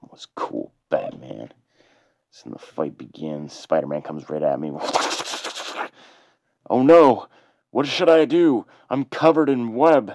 What's 0.00 0.26
cool, 0.26 0.72
Batman? 0.90 1.52
So 2.30 2.50
the 2.50 2.58
fight 2.58 2.98
begins. 2.98 3.52
Spider 3.52 3.86
Man 3.86 4.02
comes 4.02 4.28
right 4.28 4.42
at 4.42 4.60
me. 4.60 4.70
oh 6.70 6.82
no! 6.82 7.28
What 7.76 7.86
should 7.86 8.08
I 8.08 8.24
do? 8.24 8.64
I'm 8.88 9.04
covered 9.04 9.50
in 9.50 9.74
web. 9.74 10.06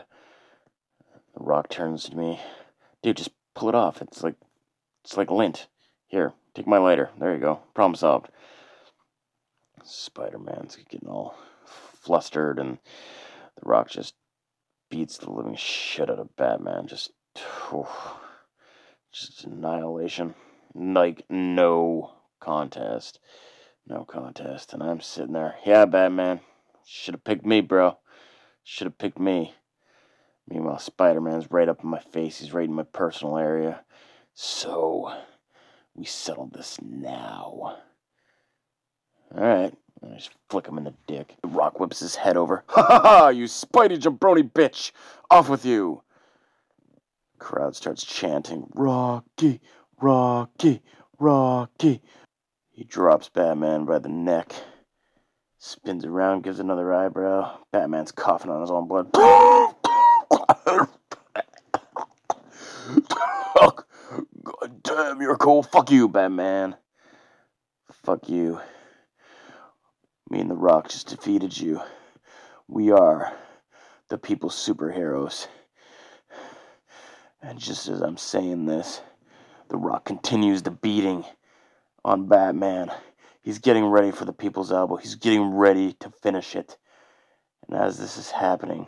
The 1.35 1.43
rock 1.43 1.69
turns 1.69 2.05
to 2.05 2.17
me. 2.17 2.39
Dude, 3.03 3.17
just 3.17 3.29
pull 3.53 3.69
it 3.69 3.75
off. 3.75 4.01
It's 4.01 4.23
like 4.23 4.33
it's 5.03 5.15
like 5.15 5.29
lint. 5.29 5.67
Here, 6.07 6.33
take 6.55 6.65
my 6.65 6.79
lighter. 6.79 7.11
There 7.19 7.31
you 7.31 7.39
go. 7.39 7.59
Problem 7.75 7.93
solved. 7.93 8.29
Spider-Man's 9.83 10.75
getting 10.89 11.07
all 11.07 11.37
flustered 12.01 12.57
and 12.57 12.79
the 13.57 13.61
rock 13.61 13.91
just 13.91 14.15
beats 14.89 15.19
the 15.19 15.29
living 15.29 15.55
shit 15.55 16.09
out 16.09 16.17
of 16.17 16.35
Batman. 16.35 16.87
Just 16.87 17.11
oh, 17.71 18.19
just 19.11 19.43
annihilation. 19.43 20.33
Like 20.73 21.25
no 21.29 22.13
contest. 22.39 23.19
No 23.85 24.03
contest. 24.03 24.73
And 24.73 24.81
I'm 24.81 24.99
sitting 24.99 25.33
there. 25.33 25.57
Yeah, 25.63 25.85
Batman. 25.85 26.39
Should 26.85 27.13
have 27.15 27.23
picked 27.23 27.45
me, 27.45 27.61
bro. 27.61 27.97
Should 28.63 28.87
have 28.87 28.97
picked 28.97 29.19
me. 29.19 29.53
Meanwhile, 30.47 30.79
Spider 30.79 31.21
Man's 31.21 31.51
right 31.51 31.69
up 31.69 31.83
in 31.83 31.89
my 31.89 31.99
face. 31.99 32.39
He's 32.39 32.53
right 32.53 32.67
in 32.67 32.73
my 32.73 32.83
personal 32.83 33.37
area. 33.37 33.81
So, 34.33 35.13
we 35.95 36.05
settled 36.05 36.53
this 36.53 36.79
now. 36.81 37.77
Alright. 39.33 39.73
I 40.03 40.15
just 40.15 40.31
flick 40.49 40.67
him 40.67 40.77
in 40.77 40.83
the 40.83 40.93
dick. 41.05 41.35
The 41.41 41.47
rock 41.47 41.79
whips 41.79 41.99
his 41.99 42.15
head 42.15 42.37
over. 42.37 42.63
Ha 42.69 42.81
ha 42.81 42.99
ha! 42.99 43.27
You 43.29 43.45
Spidey 43.45 43.99
jabroni 43.99 44.51
bitch! 44.51 44.91
Off 45.29 45.47
with 45.47 45.65
you! 45.65 46.01
Crowd 47.37 47.75
starts 47.75 48.03
chanting, 48.03 48.67
Rocky, 48.73 49.61
Rocky, 49.99 50.81
Rocky. 51.19 52.01
He 52.71 52.83
drops 52.83 53.29
Batman 53.29 53.85
by 53.85 53.99
the 53.99 54.09
neck. 54.09 54.53
Spins 55.63 56.05
around, 56.05 56.41
gives 56.41 56.59
another 56.59 56.91
eyebrow. 56.91 57.59
Batman's 57.71 58.11
coughing 58.11 58.49
on 58.49 58.61
his 58.61 58.71
own 58.71 58.87
blood. 58.87 59.11
God 64.43 64.81
damn, 64.81 65.21
you're 65.21 65.37
cool. 65.37 65.61
Fuck 65.61 65.91
you, 65.91 66.09
Batman. 66.09 66.77
Fuck 67.91 68.27
you. 68.27 68.59
Me 70.31 70.39
and 70.39 70.49
The 70.49 70.55
Rock 70.55 70.89
just 70.89 71.09
defeated 71.09 71.55
you. 71.55 71.79
We 72.67 72.89
are 72.89 73.31
the 74.09 74.17
people's 74.17 74.55
superheroes. 74.55 75.45
And 77.43 77.59
just 77.59 77.87
as 77.87 78.01
I'm 78.01 78.17
saying 78.17 78.65
this, 78.65 78.99
The 79.69 79.77
Rock 79.77 80.05
continues 80.05 80.63
the 80.63 80.71
beating 80.71 81.23
on 82.03 82.25
Batman. 82.27 82.91
He's 83.41 83.59
getting 83.59 83.85
ready 83.85 84.11
for 84.11 84.25
the 84.25 84.33
people's 84.33 84.71
elbow. 84.71 84.97
He's 84.97 85.15
getting 85.15 85.55
ready 85.55 85.93
to 85.93 86.11
finish 86.21 86.55
it. 86.55 86.77
And 87.67 87.77
as 87.77 87.97
this 87.97 88.17
is 88.17 88.31
happening, 88.31 88.87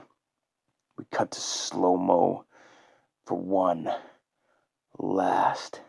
we 0.98 1.06
cut 1.12 1.32
to 1.32 1.42
slow 1.42 1.98
mo 1.98 2.46
for 3.26 3.38
one 3.38 3.92
last 5.00 5.82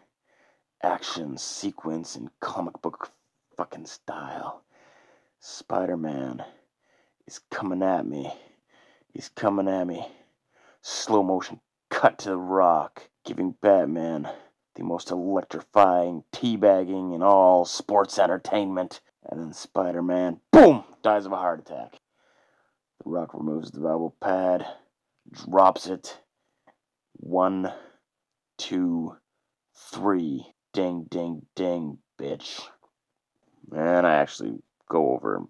action 0.83 1.37
sequence 1.37 2.17
in 2.17 2.31
comic 2.41 2.81
book 2.81 3.11
fucking 3.57 3.87
style. 3.87 4.63
Spider 5.41 5.97
Man 5.97 6.43
is 7.27 7.41
coming 7.51 7.83
at 7.83 8.07
me. 8.07 8.33
He's 9.13 9.29
coming 9.29 9.69
at 9.69 9.87
me. 9.87 10.07
Slow 10.81 11.23
motion 11.23 11.61
cut 11.91 12.19
to 12.21 12.31
the 12.31 12.37
rock, 12.37 13.09
giving 13.25 13.55
Batman 13.61 14.29
the 14.75 14.83
most 14.83 15.11
electrifying 15.11 16.25
teabagging 16.33 17.15
in 17.15 17.23
all 17.23 17.65
sports 17.65 18.19
entertainment. 18.19 19.01
And 19.29 19.41
then 19.41 19.53
Spider 19.53 20.03
Man, 20.03 20.41
boom, 20.53 20.85
dies 21.03 21.27
of 21.27 21.33
a 21.33 21.37
heart 21.37 21.61
attack. 21.61 21.99
The 23.03 23.11
rock 23.11 23.35
removes 23.35 23.71
the 23.71 23.87
elbow 23.87 24.15
pad, 24.21 24.67
drops 25.33 25.87
it. 25.87 26.19
One, 27.15 27.73
two, 28.59 29.17
three. 29.75 30.47
Ding, 30.73 31.07
ding, 31.09 31.47
ding, 31.55 31.99
bitch. 32.19 32.61
And 33.73 34.05
I 34.07 34.17
actually 34.17 34.59
go 34.89 35.13
over 35.13 35.37
and 35.37 35.47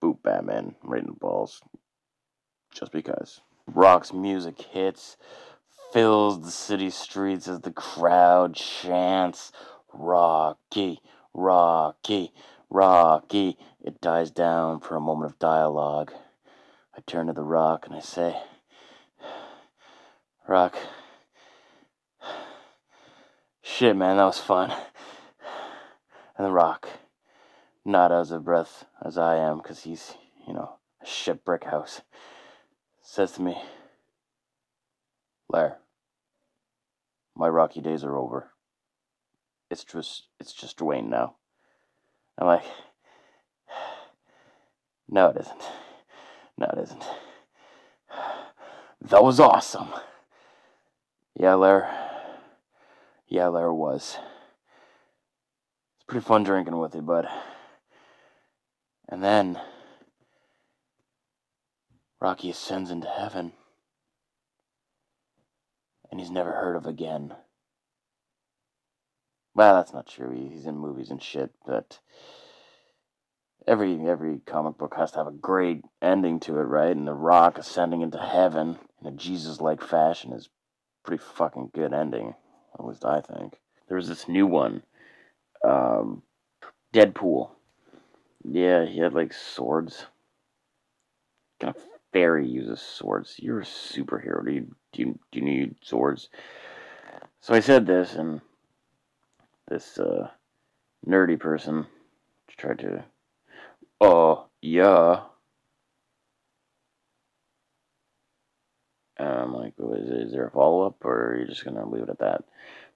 boot 0.00 0.22
Batman 0.22 0.74
right 0.82 1.02
in 1.02 1.06
the 1.06 1.12
balls. 1.12 1.60
Just 2.74 2.92
because. 2.92 3.42
Rock's 3.66 4.12
music 4.12 4.60
hits, 4.60 5.16
fills 5.92 6.42
the 6.42 6.50
city 6.50 6.88
streets 6.88 7.46
as 7.46 7.60
the 7.60 7.70
crowd 7.70 8.54
chants, 8.54 9.52
Rocky, 9.92 11.00
Rocky, 11.34 12.32
Rocky. 12.70 13.58
It 13.84 14.00
dies 14.00 14.30
down 14.30 14.80
for 14.80 14.96
a 14.96 15.00
moment 15.00 15.30
of 15.30 15.38
dialogue. 15.38 16.12
I 16.96 17.00
turn 17.06 17.26
to 17.26 17.34
the 17.34 17.42
rock 17.42 17.86
and 17.86 17.94
I 17.94 18.00
say, 18.00 18.36
Rock, 20.48 20.76
shit, 23.62 23.94
man, 23.94 24.16
that 24.16 24.24
was 24.24 24.38
fun. 24.38 24.72
And 26.36 26.46
the 26.46 26.52
rock, 26.52 26.88
not 27.84 28.10
as 28.10 28.30
of 28.30 28.44
breath 28.44 28.86
as 29.04 29.18
I 29.18 29.36
am, 29.36 29.58
because 29.58 29.82
he's, 29.82 30.14
you 30.46 30.54
know, 30.54 30.78
a 31.02 31.06
shit 31.06 31.44
brick 31.44 31.64
house, 31.64 32.00
says 33.02 33.32
to 33.32 33.42
me, 33.42 33.62
Lair, 35.48 35.78
my 37.34 37.48
rocky 37.48 37.80
days 37.80 38.04
are 38.04 38.16
over. 38.16 38.50
It's 39.70 39.84
just, 39.84 40.26
it's 40.38 40.52
just 40.52 40.78
Dwayne 40.78 41.08
now. 41.08 41.36
I'm 42.38 42.46
like, 42.46 42.64
no, 45.08 45.28
it 45.28 45.36
isn't. 45.40 45.62
No, 46.58 46.66
it 46.76 46.82
isn't. 46.82 47.04
That 49.04 49.24
was 49.24 49.40
awesome. 49.40 49.88
Yeah, 51.34 51.54
Lair. 51.54 51.90
Yeah, 53.26 53.48
Lair 53.48 53.72
was. 53.72 54.16
It's 55.96 56.04
pretty 56.06 56.24
fun 56.24 56.44
drinking 56.44 56.78
with 56.78 56.94
you, 56.94 57.02
bud. 57.02 57.26
And 59.08 59.24
then 59.24 59.60
Rocky 62.20 62.50
ascends 62.50 62.92
into 62.92 63.08
heaven. 63.08 63.54
And 66.12 66.20
he's 66.20 66.30
never 66.30 66.52
heard 66.52 66.76
of 66.76 66.84
again. 66.84 67.34
Well, 69.54 69.76
that's 69.76 69.94
not 69.94 70.06
true. 70.06 70.30
He's 70.30 70.66
in 70.66 70.76
movies 70.76 71.10
and 71.10 71.22
shit, 71.22 71.52
but 71.66 72.00
every 73.66 73.98
every 74.06 74.40
comic 74.44 74.76
book 74.76 74.94
has 74.96 75.12
to 75.12 75.18
have 75.18 75.26
a 75.26 75.32
great 75.32 75.82
ending 76.02 76.38
to 76.40 76.58
it, 76.58 76.64
right? 76.64 76.94
And 76.94 77.08
The 77.08 77.14
Rock 77.14 77.56
ascending 77.56 78.02
into 78.02 78.18
heaven 78.18 78.78
in 79.00 79.06
a 79.06 79.12
Jesus-like 79.12 79.82
fashion 79.82 80.34
is 80.34 80.50
pretty 81.02 81.22
fucking 81.22 81.70
good 81.74 81.94
ending. 81.94 82.34
At 82.78 82.84
least 82.84 83.06
I 83.06 83.22
think. 83.22 83.58
There 83.88 83.96
was 83.96 84.08
this 84.08 84.28
new 84.28 84.46
one, 84.46 84.82
um, 85.64 86.22
Deadpool. 86.92 87.50
Yeah, 88.44 88.84
he 88.84 88.98
had 88.98 89.14
like 89.14 89.32
swords. 89.32 90.04
Kind 91.58 91.74
of 91.74 91.82
fairy 92.12 92.46
uses 92.46 92.80
swords. 92.80 93.36
You're 93.38 93.60
a 93.60 93.64
superhero. 93.64 94.44
Do 94.44 94.52
you 94.52 94.74
do 94.92 95.02
you, 95.02 95.18
do 95.30 95.38
you 95.38 95.44
need 95.44 95.76
swords? 95.82 96.28
So 97.40 97.54
I 97.54 97.60
said 97.60 97.86
this, 97.86 98.14
and 98.14 98.40
this 99.68 99.98
uh, 99.98 100.28
nerdy 101.06 101.38
person 101.38 101.86
tried 102.56 102.78
to, 102.80 103.04
oh 104.00 104.46
yeah. 104.60 105.22
And 109.18 109.28
I'm 109.28 109.54
like, 109.54 109.74
is, 109.78 110.10
is 110.10 110.32
there 110.32 110.46
a 110.46 110.50
follow 110.50 110.86
up, 110.86 111.04
or 111.04 111.32
are 111.32 111.38
you 111.38 111.46
just 111.46 111.64
gonna 111.64 111.88
leave 111.88 112.04
it 112.04 112.10
at 112.10 112.18
that? 112.20 112.44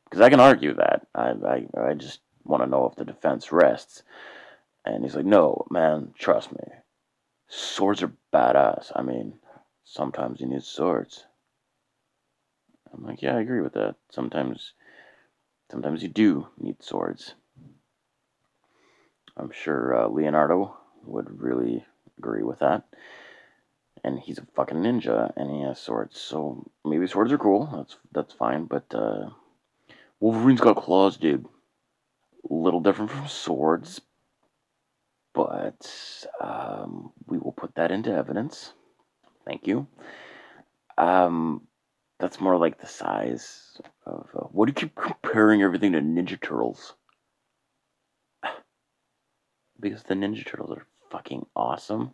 Because 0.04 0.20
I 0.20 0.30
can 0.30 0.40
argue 0.40 0.74
that. 0.74 1.06
I 1.14 1.30
I, 1.30 1.66
I 1.90 1.94
just 1.94 2.20
want 2.44 2.62
to 2.62 2.68
know 2.68 2.86
if 2.86 2.96
the 2.96 3.04
defense 3.04 3.50
rests. 3.50 4.02
And 4.84 5.02
he's 5.02 5.16
like, 5.16 5.24
no, 5.24 5.66
man, 5.68 6.14
trust 6.16 6.52
me. 6.52 6.60
Swords 7.48 8.02
are 8.02 8.12
badass. 8.32 8.92
I 8.94 9.02
mean, 9.02 9.38
sometimes 9.84 10.40
you 10.40 10.46
need 10.46 10.64
swords. 10.64 11.24
I'm 12.92 13.04
like, 13.04 13.22
yeah, 13.22 13.36
I 13.36 13.40
agree 13.40 13.60
with 13.60 13.74
that. 13.74 13.96
Sometimes, 14.10 14.72
sometimes 15.70 16.02
you 16.02 16.08
do 16.08 16.48
need 16.58 16.82
swords. 16.82 17.34
I'm 19.36 19.50
sure 19.50 19.94
uh, 19.94 20.08
Leonardo 20.08 20.76
would 21.04 21.40
really 21.40 21.84
agree 22.18 22.42
with 22.42 22.60
that. 22.60 22.84
And 24.02 24.18
he's 24.18 24.38
a 24.38 24.46
fucking 24.54 24.78
ninja, 24.78 25.32
and 25.36 25.50
he 25.50 25.62
has 25.62 25.80
swords. 25.80 26.20
So 26.20 26.70
maybe 26.84 27.06
swords 27.06 27.32
are 27.32 27.38
cool. 27.38 27.68
That's 27.72 27.96
that's 28.12 28.32
fine. 28.32 28.64
But 28.64 28.84
uh, 28.94 29.30
Wolverine's 30.20 30.60
got 30.60 30.76
claws, 30.76 31.16
dude. 31.16 31.46
A 32.48 32.54
little 32.54 32.80
different 32.80 33.10
from 33.10 33.26
swords, 33.26 34.00
but 35.36 36.26
um, 36.40 37.12
we 37.26 37.36
will 37.36 37.52
put 37.52 37.74
that 37.74 37.92
into 37.92 38.10
evidence. 38.10 38.72
Thank 39.44 39.66
you. 39.66 39.86
Um, 40.96 41.60
that's 42.18 42.40
more 42.40 42.56
like 42.56 42.80
the 42.80 42.86
size 42.86 43.78
of. 44.06 44.26
Uh, 44.34 44.46
what 44.50 44.64
do 44.66 44.70
you 44.70 44.88
keep 44.88 44.96
comparing 44.96 45.62
everything 45.62 45.92
to 45.92 46.00
Ninja 46.00 46.40
Turtles? 46.40 46.94
Because 49.78 50.02
the 50.04 50.14
Ninja 50.14 50.44
Turtles 50.46 50.70
are 50.70 50.86
fucking 51.10 51.44
awesome. 51.54 52.12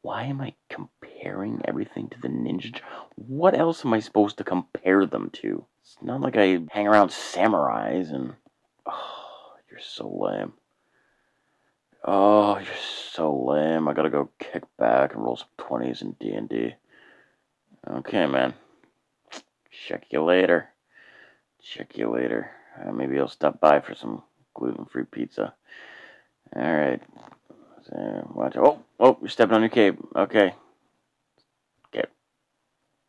Why 0.00 0.24
am 0.24 0.40
I 0.40 0.54
comparing 0.70 1.60
everything 1.66 2.08
to 2.08 2.20
the 2.22 2.28
Ninja? 2.28 2.80
What 3.16 3.54
else 3.54 3.84
am 3.84 3.92
I 3.92 4.00
supposed 4.00 4.38
to 4.38 4.44
compare 4.44 5.04
them 5.04 5.28
to? 5.34 5.66
It's 5.82 5.98
not 6.00 6.22
like 6.22 6.38
I 6.38 6.60
hang 6.70 6.88
around 6.88 7.10
samurais 7.10 8.10
and. 8.10 8.32
Oh, 8.86 9.52
you're 9.70 9.80
so 9.80 10.08
lame. 10.08 10.54
Oh, 12.06 12.58
you're 12.58 12.76
so 13.12 13.34
lame. 13.34 13.88
I 13.88 13.94
gotta 13.94 14.10
go 14.10 14.28
kick 14.38 14.64
back 14.78 15.14
and 15.14 15.24
roll 15.24 15.36
some 15.36 15.48
20s 15.58 16.02
in 16.02 16.12
D&D. 16.20 16.74
Okay, 17.88 18.26
man. 18.26 18.52
Check 19.70 20.04
you 20.10 20.22
later. 20.22 20.68
Check 21.62 21.96
you 21.96 22.10
later. 22.12 22.50
Uh, 22.78 22.92
maybe 22.92 23.18
I'll 23.18 23.28
stop 23.28 23.58
by 23.58 23.80
for 23.80 23.94
some 23.94 24.22
gluten-free 24.52 25.04
pizza. 25.04 25.54
Alright. 26.54 27.00
So, 27.88 28.32
watch. 28.34 28.56
Oh, 28.56 28.82
oh, 29.00 29.16
you're 29.22 29.30
stepping 29.30 29.54
on 29.54 29.62
your 29.62 29.70
cape. 29.70 29.98
Okay. 30.14 30.54
Okay. 31.88 32.04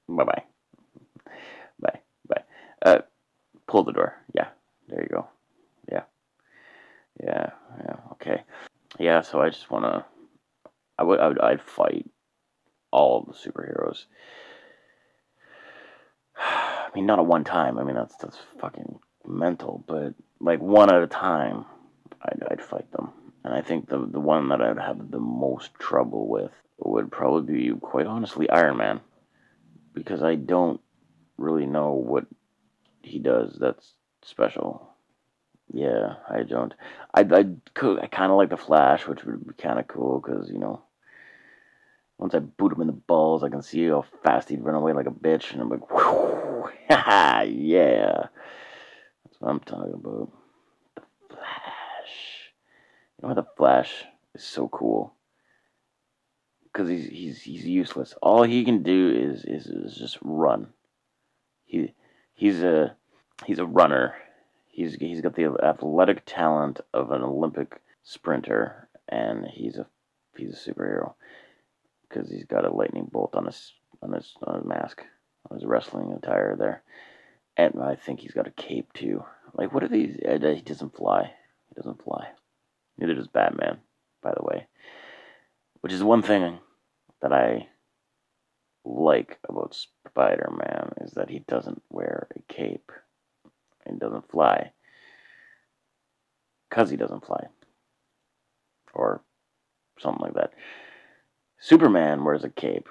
Bye-bye. 0.08 0.43
Bye. 1.81 1.99
Bye. 2.29 2.43
Uh, 2.81 2.99
pull 3.67 3.84
the 3.84 3.91
door. 3.91 4.15
Yeah. 4.34 4.47
There 4.88 5.01
you 5.01 5.10
go. 5.10 5.27
Yeah. 5.91 6.03
Yeah. 7.21 7.49
Yeah. 7.84 7.95
Okay 8.13 8.43
yeah, 8.99 9.21
so 9.21 9.41
I 9.41 9.49
just 9.49 9.69
want 9.69 9.86
to. 9.86 10.05
I 10.97 11.03
would, 11.03 11.19
I 11.19 11.27
would, 11.27 11.39
I'd 11.39 11.62
fight 11.62 12.10
all 12.91 13.19
of 13.19 13.27
the 13.27 13.34
superheroes. 13.34 14.05
I 16.38 16.89
mean, 16.95 17.05
not 17.05 17.19
at 17.19 17.25
one 17.25 17.43
time. 17.43 17.77
I 17.77 17.84
mean, 17.84 17.95
that's 17.95 18.15
that's 18.17 18.38
fucking 18.60 18.99
mental. 19.25 19.84
But 19.88 20.13
like 20.39 20.62
one 20.62 20.93
at 20.93 21.01
a 21.01 21.08
time, 21.08 21.65
I'd, 22.21 22.43
I'd 22.51 22.62
fight 22.62 22.91
them. 22.91 23.12
And 23.43 23.53
I 23.53 23.62
think 23.62 23.89
the 23.89 23.99
the 23.99 24.19
one 24.19 24.49
that 24.49 24.62
I'd 24.62 24.79
have 24.79 25.12
the 25.12 25.19
most 25.19 25.73
trouble 25.75 26.27
with 26.27 26.51
would 26.79 27.12
probably 27.12 27.53
be, 27.53 27.79
quite 27.79 28.08
honestly, 28.08 28.49
Iron 28.49 28.77
Man, 28.77 29.01
because 29.93 30.23
I 30.23 30.36
don't 30.36 30.81
really 31.38 31.65
know 31.65 31.91
what 31.93 32.25
he 33.01 33.19
does 33.19 33.58
that's 33.60 33.93
special. 34.23 34.94
Yeah, 35.73 36.15
I 36.30 36.43
don't. 36.43 36.73
I 37.13 37.21
I, 37.21 37.45
I 37.99 38.08
kind 38.08 38.32
of 38.32 38.38
like 38.38 38.49
the 38.49 38.58
Flash, 38.58 39.08
which 39.08 39.23
would 39.25 39.47
be 39.47 39.54
kind 39.54 39.80
of 39.80 39.88
cool 39.88 40.19
because 40.19 40.49
you 40.49 40.60
know, 40.60 40.82
once 42.17 42.36
I 42.36 42.39
boot 42.39 42.73
him 42.73 42.82
in 42.82 42.88
the 42.88 42.93
balls, 42.93 43.43
I 43.43 43.49
can 43.49 43.62
see 43.62 43.88
how 43.88 44.06
fast 44.23 44.49
he'd 44.49 44.63
run 44.63 44.75
away 44.75 44.93
like 44.93 45.08
a 45.08 45.12
bitch, 45.12 45.51
and 45.51 45.62
I'm 45.62 45.69
like, 45.69 45.89
whoo, 45.91 46.69
yeah. 46.89 48.28
That's 49.23 49.41
what 49.41 49.49
I'm 49.49 49.60
talking 49.62 49.93
about. 49.93 50.32
The 50.95 51.01
Flash. 51.30 52.51
You 53.21 53.28
know 53.28 53.34
the 53.34 53.45
Flash 53.58 54.06
is 54.34 54.43
so 54.43 54.67
cool? 54.67 55.13
Because 56.63 56.89
he's 56.89 57.08
he's 57.08 57.41
he's 57.41 57.65
useless. 57.65 58.13
All 58.21 58.43
he 58.43 58.63
can 58.63 58.84
do 58.84 59.10
is 59.10 59.45
is, 59.45 59.65
is 59.65 59.95
just 59.95 60.19
run. 60.21 60.67
He 61.65 61.93
he's 62.34 62.62
a 62.62 62.95
he's 63.45 63.60
a 63.60 63.65
runner 63.65 64.13
he's 64.75 64.95
he's 64.95 65.21
got 65.21 65.35
the 65.35 65.57
athletic 65.63 66.23
talent 66.25 66.81
of 66.93 67.11
an 67.11 67.21
Olympic 67.21 67.81
sprinter, 68.03 68.89
and 69.07 69.47
he's 69.47 69.77
a 69.77 69.88
he's 70.38 70.53
a 70.53 70.69
superhero 70.69 71.13
because 72.07 72.29
he's 72.29 72.43
got 72.43 72.65
a 72.65 72.73
lightning 72.73 73.07
bolt 73.09 73.35
on 73.35 73.45
his 73.45 73.71
on 74.01 74.11
his 74.11 74.33
on 74.43 74.57
his 74.57 74.65
mask, 74.65 75.01
on 75.49 75.57
his 75.57 75.65
wrestling 75.65 76.11
attire 76.11 76.55
there, 76.57 76.83
and 77.55 77.81
I 77.81 77.95
think 77.95 78.19
he's 78.19 78.33
got 78.33 78.47
a 78.47 78.51
cape 78.51 78.91
too. 78.93 79.23
Like, 79.53 79.73
what 79.73 79.83
are 79.83 79.88
these? 79.88 80.17
uh, 80.27 80.38
He 80.53 80.61
doesn't 80.61 80.97
fly. 80.97 81.31
He 81.69 81.75
doesn't 81.75 82.03
fly. 82.03 82.27
Neither 82.97 83.15
does 83.15 83.27
Batman, 83.29 83.77
by 84.21 84.33
the 84.35 84.43
way. 84.43 84.67
Which 85.79 85.93
is 85.93 86.03
one 86.03 86.21
thing 86.21 86.59
that 87.21 87.31
I 87.31 87.67
like 88.83 89.39
about 89.47 89.73
Spider 89.73 90.51
Man 90.51 90.91
is 91.01 91.13
that 91.13 91.29
he 91.29 91.39
doesn't 91.47 91.81
wear 91.89 92.27
a 92.35 92.53
cape 92.53 92.91
and 93.86 94.00
doesn't 94.00 94.30
fly. 94.30 94.71
Because 96.69 96.89
he 96.89 96.98
doesn't 96.98 97.26
fly. 97.26 97.45
Or 98.93 99.21
something 100.00 100.24
like 100.24 100.34
that. 100.36 100.54
Superman 101.60 102.24
wears 102.24 102.43
a 102.43 102.50
cape. 102.50 102.88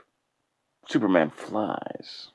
Superman 0.88 1.30
flies. 1.30 2.28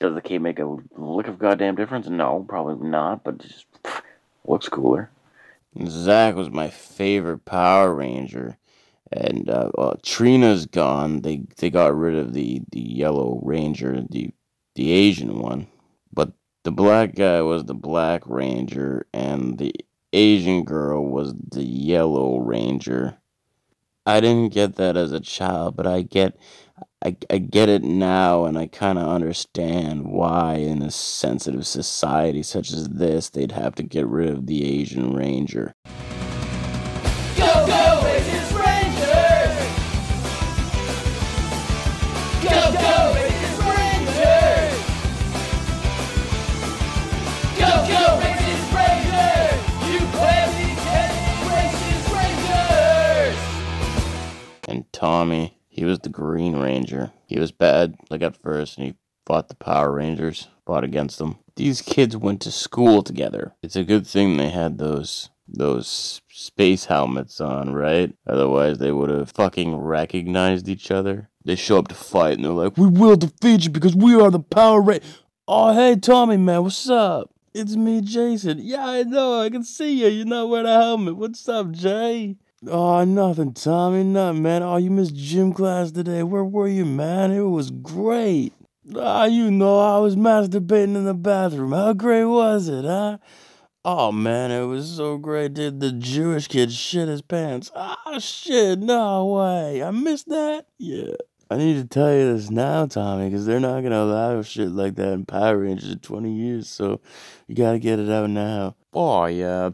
Does 0.00 0.14
the 0.14 0.20
cape 0.20 0.42
make 0.42 0.60
a 0.60 0.76
lick 0.96 1.26
of 1.26 1.38
goddamn 1.38 1.74
difference? 1.74 2.08
No, 2.08 2.44
probably 2.48 2.88
not, 2.88 3.24
but 3.24 3.34
it 3.34 3.40
just 3.42 3.66
looks 4.46 4.68
cooler. 4.68 5.10
Zach 5.86 6.34
was 6.34 6.50
my 6.50 6.70
favorite 6.70 7.44
Power 7.44 7.94
Ranger. 7.94 8.56
And 9.10 9.48
uh, 9.48 9.70
well, 9.74 9.96
Trini's 10.02 10.66
gone. 10.66 11.22
They 11.22 11.42
they 11.56 11.70
got 11.70 11.96
rid 11.96 12.14
of 12.14 12.34
the, 12.34 12.60
the 12.70 12.80
yellow 12.80 13.40
ranger, 13.42 14.02
the 14.08 14.30
the 14.74 14.92
Asian 14.92 15.38
one. 15.38 15.66
The 16.68 16.72
black 16.72 17.14
guy 17.14 17.40
was 17.40 17.64
the 17.64 17.72
black 17.72 18.26
ranger, 18.26 19.06
and 19.14 19.56
the 19.56 19.74
Asian 20.12 20.64
girl 20.64 21.02
was 21.02 21.32
the 21.32 21.64
yellow 21.64 22.40
ranger. 22.40 23.16
I 24.04 24.20
didn't 24.20 24.52
get 24.52 24.74
that 24.74 24.94
as 24.94 25.10
a 25.10 25.18
child, 25.18 25.76
but 25.76 25.86
I 25.86 26.02
get 26.02 26.38
I, 27.02 27.16
I 27.30 27.38
get 27.38 27.70
it 27.70 27.82
now 27.84 28.44
and 28.44 28.58
I 28.58 28.66
kind 28.66 28.98
of 28.98 29.08
understand 29.08 30.08
why 30.08 30.56
in 30.56 30.82
a 30.82 30.90
sensitive 30.90 31.66
society 31.66 32.42
such 32.42 32.70
as 32.70 32.86
this 32.90 33.30
they'd 33.30 33.52
have 33.52 33.74
to 33.76 33.82
get 33.82 34.06
rid 34.06 34.28
of 34.28 34.46
the 34.46 34.66
Asian 34.66 35.14
ranger. 35.14 35.74
Tommy, 54.98 55.56
he 55.68 55.84
was 55.84 56.00
the 56.00 56.08
Green 56.08 56.56
Ranger. 56.56 57.12
He 57.24 57.38
was 57.38 57.52
bad, 57.52 57.94
like 58.10 58.20
at 58.20 58.36
first, 58.36 58.76
and 58.76 58.84
he 58.84 58.94
fought 59.24 59.48
the 59.48 59.54
Power 59.54 59.92
Rangers, 59.92 60.48
fought 60.66 60.82
against 60.82 61.18
them. 61.18 61.38
These 61.54 61.82
kids 61.82 62.16
went 62.16 62.40
to 62.40 62.50
school 62.50 63.02
together. 63.04 63.54
It's 63.62 63.76
a 63.76 63.84
good 63.84 64.08
thing 64.08 64.36
they 64.36 64.48
had 64.48 64.78
those 64.78 65.30
those 65.46 66.20
space 66.32 66.86
helmets 66.86 67.40
on, 67.40 67.74
right? 67.74 68.12
Otherwise, 68.26 68.78
they 68.78 68.90
would 68.90 69.08
have 69.08 69.30
fucking 69.30 69.76
recognized 69.76 70.68
each 70.68 70.90
other. 70.90 71.30
They 71.44 71.54
show 71.54 71.78
up 71.78 71.86
to 71.88 71.94
fight, 71.94 72.34
and 72.34 72.44
they're 72.44 72.50
like, 72.50 72.76
"We 72.76 72.88
will 72.88 73.14
defeat 73.14 73.66
you 73.66 73.70
because 73.70 73.94
we 73.94 74.20
are 74.20 74.32
the 74.32 74.40
Power 74.40 74.82
Rangers." 74.82 75.22
Oh, 75.46 75.74
hey, 75.74 75.94
Tommy, 75.94 76.38
man, 76.38 76.64
what's 76.64 76.90
up? 76.90 77.30
It's 77.54 77.76
me, 77.76 78.00
Jason. 78.00 78.58
Yeah, 78.60 78.84
I 78.84 79.04
know. 79.04 79.42
I 79.42 79.48
can 79.48 79.62
see 79.62 79.92
you. 80.02 80.08
You're 80.08 80.26
not 80.26 80.48
wearing 80.48 80.66
a 80.66 80.74
helmet. 80.74 81.16
What's 81.16 81.48
up, 81.48 81.70
Jay? 81.70 82.36
Oh, 82.66 83.04
nothing, 83.04 83.52
Tommy. 83.52 84.02
Nothing, 84.02 84.42
man. 84.42 84.62
Oh, 84.62 84.76
you 84.76 84.90
missed 84.90 85.14
gym 85.14 85.52
class 85.52 85.92
today. 85.92 86.22
Where 86.24 86.44
were 86.44 86.66
you, 86.66 86.84
man? 86.84 87.30
It 87.30 87.42
was 87.42 87.70
great. 87.70 88.52
Ah, 88.96 89.26
you 89.26 89.50
know, 89.50 89.78
I 89.78 89.98
was 89.98 90.16
masturbating 90.16 90.96
in 90.96 91.04
the 91.04 91.14
bathroom. 91.14 91.72
How 91.72 91.92
great 91.92 92.24
was 92.24 92.68
it, 92.68 92.84
huh? 92.84 93.18
Oh, 93.84 94.10
man, 94.12 94.50
it 94.50 94.64
was 94.64 94.90
so 94.90 95.18
great. 95.18 95.54
Did 95.54 95.80
the 95.80 95.92
Jewish 95.92 96.48
kid 96.48 96.72
shit 96.72 97.08
his 97.08 97.22
pants? 97.22 97.70
Ah, 97.74 98.18
shit, 98.18 98.80
no 98.80 99.26
way. 99.26 99.82
I 99.82 99.90
missed 99.92 100.28
that? 100.28 100.66
Yeah. 100.78 101.14
I 101.50 101.56
need 101.56 101.76
to 101.80 101.86
tell 101.86 102.12
you 102.12 102.34
this 102.34 102.50
now, 102.50 102.84
Tommy, 102.84 103.30
because 103.30 103.46
they're 103.46 103.58
not 103.58 103.80
going 103.80 103.92
to 103.92 104.00
allow 104.00 104.42
shit 104.42 104.68
like 104.68 104.96
that 104.96 105.12
in 105.12 105.24
Power 105.24 105.58
Rangers 105.58 105.90
in 105.90 105.98
20 105.98 106.30
years, 106.30 106.68
so 106.68 107.00
you 107.46 107.54
got 107.54 107.72
to 107.72 107.78
get 107.78 107.98
it 107.98 108.10
out 108.10 108.28
now. 108.28 108.76
Oh, 108.92 109.24
yeah. 109.24 109.70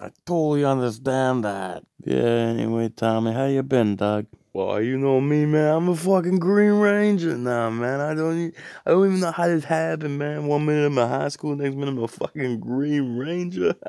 I 0.00 0.10
totally 0.24 0.64
understand 0.64 1.44
that. 1.44 1.84
Yeah, 2.02 2.16
anyway, 2.16 2.88
Tommy, 2.88 3.32
how 3.32 3.44
you 3.44 3.62
been, 3.62 3.96
dog? 3.96 4.26
Well, 4.54 4.82
you 4.82 4.98
know 4.98 5.18
me, 5.18 5.46
man. 5.46 5.74
I'm 5.74 5.88
a 5.88 5.96
fucking 5.96 6.38
Green 6.38 6.72
Ranger 6.72 7.38
now, 7.38 7.70
man. 7.70 8.00
I 8.00 8.12
don't, 8.14 8.52
I 8.84 8.90
don't 8.90 9.06
even 9.06 9.20
know 9.20 9.30
how 9.32 9.46
this 9.48 9.64
happened, 9.64 10.18
man. 10.18 10.46
One 10.46 10.66
minute 10.66 10.88
I'm 10.88 10.98
in 10.98 11.08
high 11.08 11.28
school, 11.28 11.56
next 11.56 11.74
minute 11.74 11.92
I'm 11.92 12.02
a 12.02 12.08
fucking 12.08 12.60
Green 12.60 13.16
Ranger. 13.16 13.74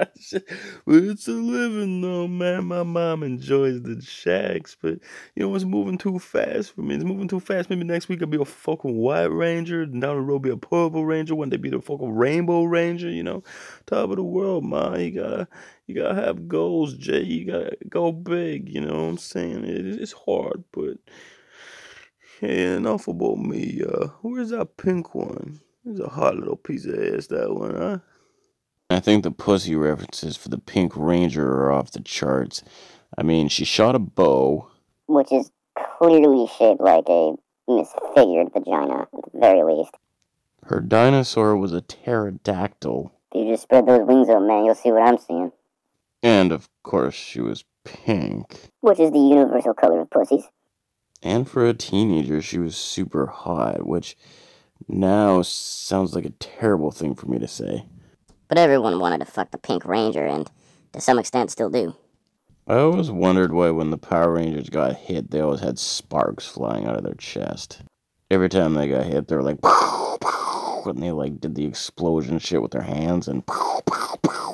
But 0.85 0.95
it's 1.03 1.27
a 1.27 1.31
living, 1.31 1.99
though, 2.01 2.27
man. 2.29 2.65
My 2.65 2.83
mom 2.83 3.23
enjoys 3.23 3.81
the 3.81 4.01
shacks, 4.01 4.77
but 4.81 4.99
you 5.35 5.43
know 5.43 5.53
it's 5.53 5.65
moving 5.65 5.97
too 5.97 6.17
fast 6.17 6.73
for 6.73 6.81
me. 6.81 6.95
It's 6.95 7.03
moving 7.03 7.27
too 7.27 7.41
fast. 7.41 7.69
Maybe 7.69 7.83
next 7.83 8.07
week 8.07 8.21
I'll 8.21 8.27
be 8.27 8.41
a 8.41 8.45
fucking 8.45 8.95
White 8.95 9.31
Ranger, 9.31 9.85
down 9.85 10.15
the 10.15 10.21
road 10.21 10.39
be 10.43 10.49
a 10.49 10.57
Purple 10.57 11.05
Ranger. 11.05 11.35
One 11.35 11.49
day 11.49 11.57
be 11.57 11.69
the 11.69 11.81
fucking 11.81 12.15
Rainbow 12.15 12.63
Ranger. 12.63 13.09
You 13.09 13.23
know, 13.23 13.43
top 13.85 14.09
of 14.09 14.15
the 14.15 14.23
world, 14.23 14.63
man. 14.63 14.99
You 15.01 15.11
gotta, 15.11 15.47
you 15.87 15.95
gotta 15.95 16.15
have 16.15 16.47
goals, 16.47 16.95
Jay. 16.95 17.23
You 17.23 17.45
gotta 17.45 17.77
go 17.89 18.11
big. 18.11 18.69
You 18.69 18.81
know 18.81 18.93
what 18.93 19.09
I'm 19.09 19.17
saying? 19.17 19.65
It, 19.65 19.85
it's 19.85 20.13
hard, 20.13 20.63
but 20.71 20.97
yeah, 22.41 22.75
enough 22.77 23.07
about 23.07 23.37
me. 23.37 23.81
Uh, 23.81 24.07
where's 24.21 24.49
that 24.49 24.77
pink 24.77 25.13
one? 25.15 25.59
There's 25.83 25.99
a 25.99 26.09
hot 26.09 26.35
little 26.35 26.55
piece 26.55 26.85
of 26.85 26.95
ass. 26.95 27.27
That 27.27 27.53
one, 27.53 27.75
huh? 27.75 27.97
I 28.89 28.99
think 28.99 29.23
the 29.23 29.31
pussy 29.31 29.75
references 29.75 30.37
for 30.37 30.49
the 30.49 30.57
Pink 30.59 30.93
Ranger 30.95 31.47
are 31.51 31.71
off 31.71 31.91
the 31.91 31.99
charts. 32.01 32.63
I 33.17 33.23
mean, 33.23 33.47
she 33.49 33.65
shot 33.65 33.95
a 33.95 33.99
bow. 33.99 34.67
which 35.07 35.31
is 35.31 35.51
clearly 35.97 36.47
shaped 36.57 36.81
like 36.81 37.05
a 37.09 37.33
misfigured 37.67 38.53
vagina, 38.53 39.01
at 39.01 39.09
the 39.11 39.39
very 39.39 39.63
least. 39.63 39.95
Her 40.65 40.79
dinosaur 40.79 41.57
was 41.57 41.73
a 41.73 41.81
pterodactyl. 41.81 43.11
If 43.33 43.45
you 43.45 43.51
just 43.53 43.63
spread 43.63 43.87
those 43.87 44.05
wings 44.07 44.29
out, 44.29 44.43
man, 44.43 44.65
you'll 44.65 44.75
see 44.75 44.91
what 44.91 45.01
I'm 45.01 45.17
seeing. 45.17 45.51
And 46.23 46.53
of 46.53 46.69
course, 46.83 47.13
she 47.13 47.41
was 47.41 47.65
pink. 47.83 48.69
Which 48.79 48.99
is 48.99 49.11
the 49.11 49.19
universal 49.19 49.73
color 49.73 50.01
of 50.01 50.09
pussies. 50.09 50.45
And 51.21 51.47
for 51.47 51.67
a 51.67 51.73
teenager, 51.73 52.41
she 52.41 52.57
was 52.57 52.75
super 52.75 53.27
hot, 53.27 53.85
which 53.85 54.17
now 54.87 55.41
sounds 55.41 56.15
like 56.15 56.25
a 56.25 56.31
terrible 56.31 56.91
thing 56.91 57.13
for 57.13 57.27
me 57.27 57.39
to 57.39 57.47
say. 57.47 57.85
But 58.47 58.57
everyone 58.57 58.99
wanted 58.99 59.19
to 59.19 59.25
fuck 59.25 59.51
the 59.51 59.57
Pink 59.57 59.85
Ranger, 59.85 60.25
and 60.25 60.49
to 60.93 61.01
some 61.01 61.19
extent 61.19 61.51
still 61.51 61.69
do. 61.69 61.95
I 62.67 62.75
always 62.75 63.11
wondered 63.11 63.51
why 63.51 63.71
when 63.71 63.89
the 63.89 63.97
Power 63.97 64.33
Rangers 64.33 64.69
got 64.69 64.95
hit, 64.95 65.31
they 65.31 65.41
always 65.41 65.59
had 65.59 65.77
sparks 65.77 66.47
flying 66.47 66.85
out 66.85 66.95
of 66.95 67.03
their 67.03 67.15
chest. 67.15 67.81
Every 68.31 68.47
time 68.47 68.73
they 68.73 68.87
got 68.87 69.05
hit, 69.05 69.27
they 69.27 69.35
were 69.35 69.43
like, 69.43 69.59
and 70.85 71.03
they 71.03 71.11
like 71.11 71.41
did 71.41 71.55
the 71.55 71.65
explosion 71.65 72.39
shit 72.39 72.61
with 72.61 72.71
their 72.71 72.81
hands, 72.81 73.27
and 73.27 73.45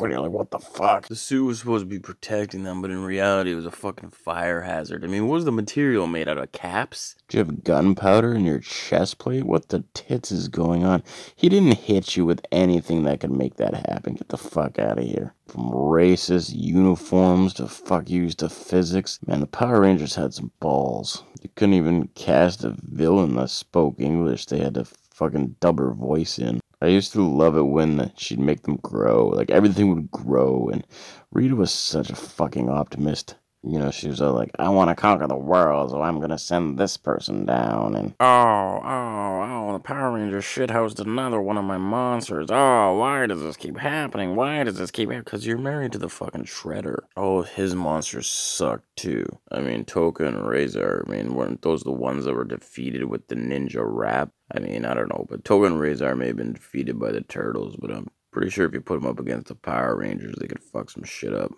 and 0.05 0.13
you're 0.13 0.21
like, 0.21 0.31
what 0.31 0.51
the 0.51 0.59
fuck? 0.59 1.07
The 1.07 1.15
suit 1.15 1.45
was 1.45 1.59
supposed 1.59 1.83
to 1.83 1.89
be 1.89 1.99
protecting 1.99 2.63
them, 2.63 2.81
but 2.81 2.91
in 2.91 3.03
reality, 3.03 3.51
it 3.51 3.55
was 3.55 3.65
a 3.65 3.71
fucking 3.71 4.11
fire 4.11 4.61
hazard. 4.61 5.03
I 5.03 5.07
mean, 5.07 5.27
what 5.27 5.35
was 5.35 5.45
the 5.45 5.51
material 5.51 6.07
made 6.07 6.27
out 6.27 6.37
of? 6.37 6.51
Caps? 6.51 7.15
Do 7.27 7.37
you 7.37 7.43
have 7.43 7.63
gunpowder 7.63 8.33
in 8.33 8.45
your 8.45 8.59
chest 8.59 9.17
plate? 9.17 9.43
What 9.43 9.69
the 9.69 9.83
tits 9.93 10.31
is 10.31 10.47
going 10.47 10.83
on? 10.83 11.03
He 11.35 11.49
didn't 11.49 11.79
hit 11.79 12.15
you 12.17 12.25
with 12.25 12.45
anything 12.51 13.03
that 13.03 13.19
could 13.19 13.31
make 13.31 13.55
that 13.55 13.73
happen. 13.89 14.15
Get 14.15 14.29
the 14.29 14.37
fuck 14.37 14.79
out 14.79 14.99
of 14.99 15.05
here. 15.05 15.33
From 15.47 15.69
racist 15.71 16.53
uniforms 16.55 17.53
to 17.55 17.67
fuck 17.67 18.09
yous 18.09 18.35
to 18.35 18.49
physics. 18.49 19.19
Man, 19.25 19.39
the 19.39 19.47
Power 19.47 19.81
Rangers 19.81 20.15
had 20.15 20.33
some 20.33 20.51
balls. 20.59 21.23
You 21.41 21.49
couldn't 21.55 21.75
even 21.75 22.09
cast 22.09 22.63
a 22.63 22.75
villain 22.83 23.35
that 23.35 23.49
spoke 23.49 23.99
English. 23.99 24.45
They 24.45 24.59
had 24.59 24.75
to 24.75 24.85
fucking 25.13 25.55
dub 25.59 25.79
her 25.79 25.91
voice 25.91 26.39
in. 26.39 26.59
I 26.81 26.87
used 26.87 27.11
to 27.13 27.21
love 27.21 27.57
it 27.57 27.63
when 27.63 28.11
she'd 28.15 28.39
make 28.39 28.63
them 28.63 28.77
grow. 28.77 29.27
Like 29.27 29.51
everything 29.51 29.93
would 29.93 30.11
grow, 30.11 30.69
and 30.71 30.85
Rita 31.31 31.55
was 31.55 31.71
such 31.71 32.09
a 32.09 32.15
fucking 32.15 32.69
optimist. 32.69 33.35
You 33.61 33.77
know, 33.77 33.91
she 33.91 34.07
was 34.07 34.21
all 34.21 34.33
like, 34.33 34.51
I 34.57 34.69
want 34.69 34.89
to 34.89 34.95
conquer 34.95 35.27
the 35.27 35.35
world, 35.35 35.91
so 35.91 36.01
I'm 36.01 36.21
gonna 36.21 36.37
send 36.37 36.77
this 36.77 36.95
person 36.95 37.45
down. 37.45 37.93
And 37.93 38.15
oh, 38.19 38.79
oh, 38.81 39.41
oh, 39.43 39.73
the 39.73 39.79
Power 39.79 40.13
Rangers 40.13 40.45
shithoused 40.45 40.99
another 40.99 41.41
one 41.41 41.57
of 41.57 41.65
my 41.65 41.77
monsters. 41.77 42.47
Oh, 42.49 42.97
why 42.97 43.27
does 43.27 43.41
this 43.41 43.57
keep 43.57 43.77
happening? 43.77 44.37
Why 44.37 44.63
does 44.63 44.77
this 44.77 44.91
keep 44.91 45.09
happening? 45.09 45.23
Because 45.25 45.45
you're 45.45 45.57
married 45.57 45.91
to 45.91 45.97
the 45.97 46.07
fucking 46.07 46.45
Shredder. 46.45 46.99
Oh, 47.17 47.41
his 47.41 47.75
monsters 47.75 48.29
suck 48.29 48.81
too. 48.95 49.25
I 49.51 49.59
mean, 49.59 49.83
Tokka 49.83 50.25
and 50.25 50.37
Rahzar, 50.37 51.03
I 51.05 51.11
mean, 51.11 51.33
weren't 51.33 51.61
those 51.61 51.83
the 51.83 51.91
ones 51.91 52.23
that 52.25 52.35
were 52.35 52.45
defeated 52.45 53.05
with 53.05 53.27
the 53.27 53.35
ninja 53.35 53.83
rap? 53.83 54.31
I 54.55 54.59
mean, 54.59 54.85
I 54.85 54.93
don't 54.93 55.09
know, 55.09 55.25
but 55.29 55.43
Toga 55.43 55.67
and 55.67 55.75
Rahzar 55.75 56.17
may 56.17 56.27
have 56.27 56.37
been 56.37 56.53
defeated 56.53 56.97
by 56.97 57.11
the 57.11 57.21
Turtles, 57.21 57.75
but 57.75 57.91
I'm 57.91 58.07
pretty 58.31 58.51
sure 58.51 58.65
if 58.65 58.73
you 58.73 58.79
put 58.79 59.01
them 59.01 59.09
up 59.09 59.19
against 59.19 59.47
the 59.47 59.55
Power 59.55 59.97
Rangers, 59.97 60.35
they 60.39 60.47
could 60.47 60.61
fuck 60.61 60.89
some 60.89 61.03
shit 61.03 61.33
up. 61.33 61.51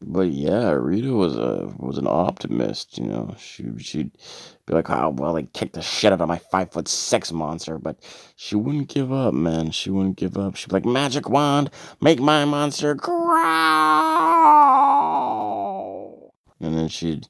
But 0.00 0.28
yeah, 0.28 0.70
Rita 0.70 1.12
was 1.12 1.36
a 1.36 1.72
was 1.78 1.98
an 1.98 2.06
optimist. 2.06 2.98
You 2.98 3.06
know, 3.06 3.34
she 3.38 3.66
she'd 3.78 4.12
be 4.66 4.74
like, 4.74 4.88
"Oh 4.90 5.10
well, 5.10 5.34
they 5.34 5.44
kicked 5.44 5.74
the 5.74 5.82
shit 5.82 6.12
out 6.12 6.20
of 6.20 6.28
my 6.28 6.38
five 6.38 6.72
foot 6.72 6.88
six 6.88 7.32
monster," 7.32 7.78
but 7.78 7.98
she 8.36 8.56
wouldn't 8.56 8.88
give 8.88 9.12
up, 9.12 9.34
man. 9.34 9.70
She 9.70 9.90
wouldn't 9.90 10.16
give 10.16 10.36
up. 10.36 10.56
She'd 10.56 10.68
be 10.68 10.74
like, 10.74 10.84
"Magic 10.84 11.28
wand, 11.28 11.70
make 12.00 12.20
my 12.20 12.44
monster 12.44 12.94
growl," 12.94 13.24
and 16.60 16.76
then 16.76 16.88
she'd 16.88 17.28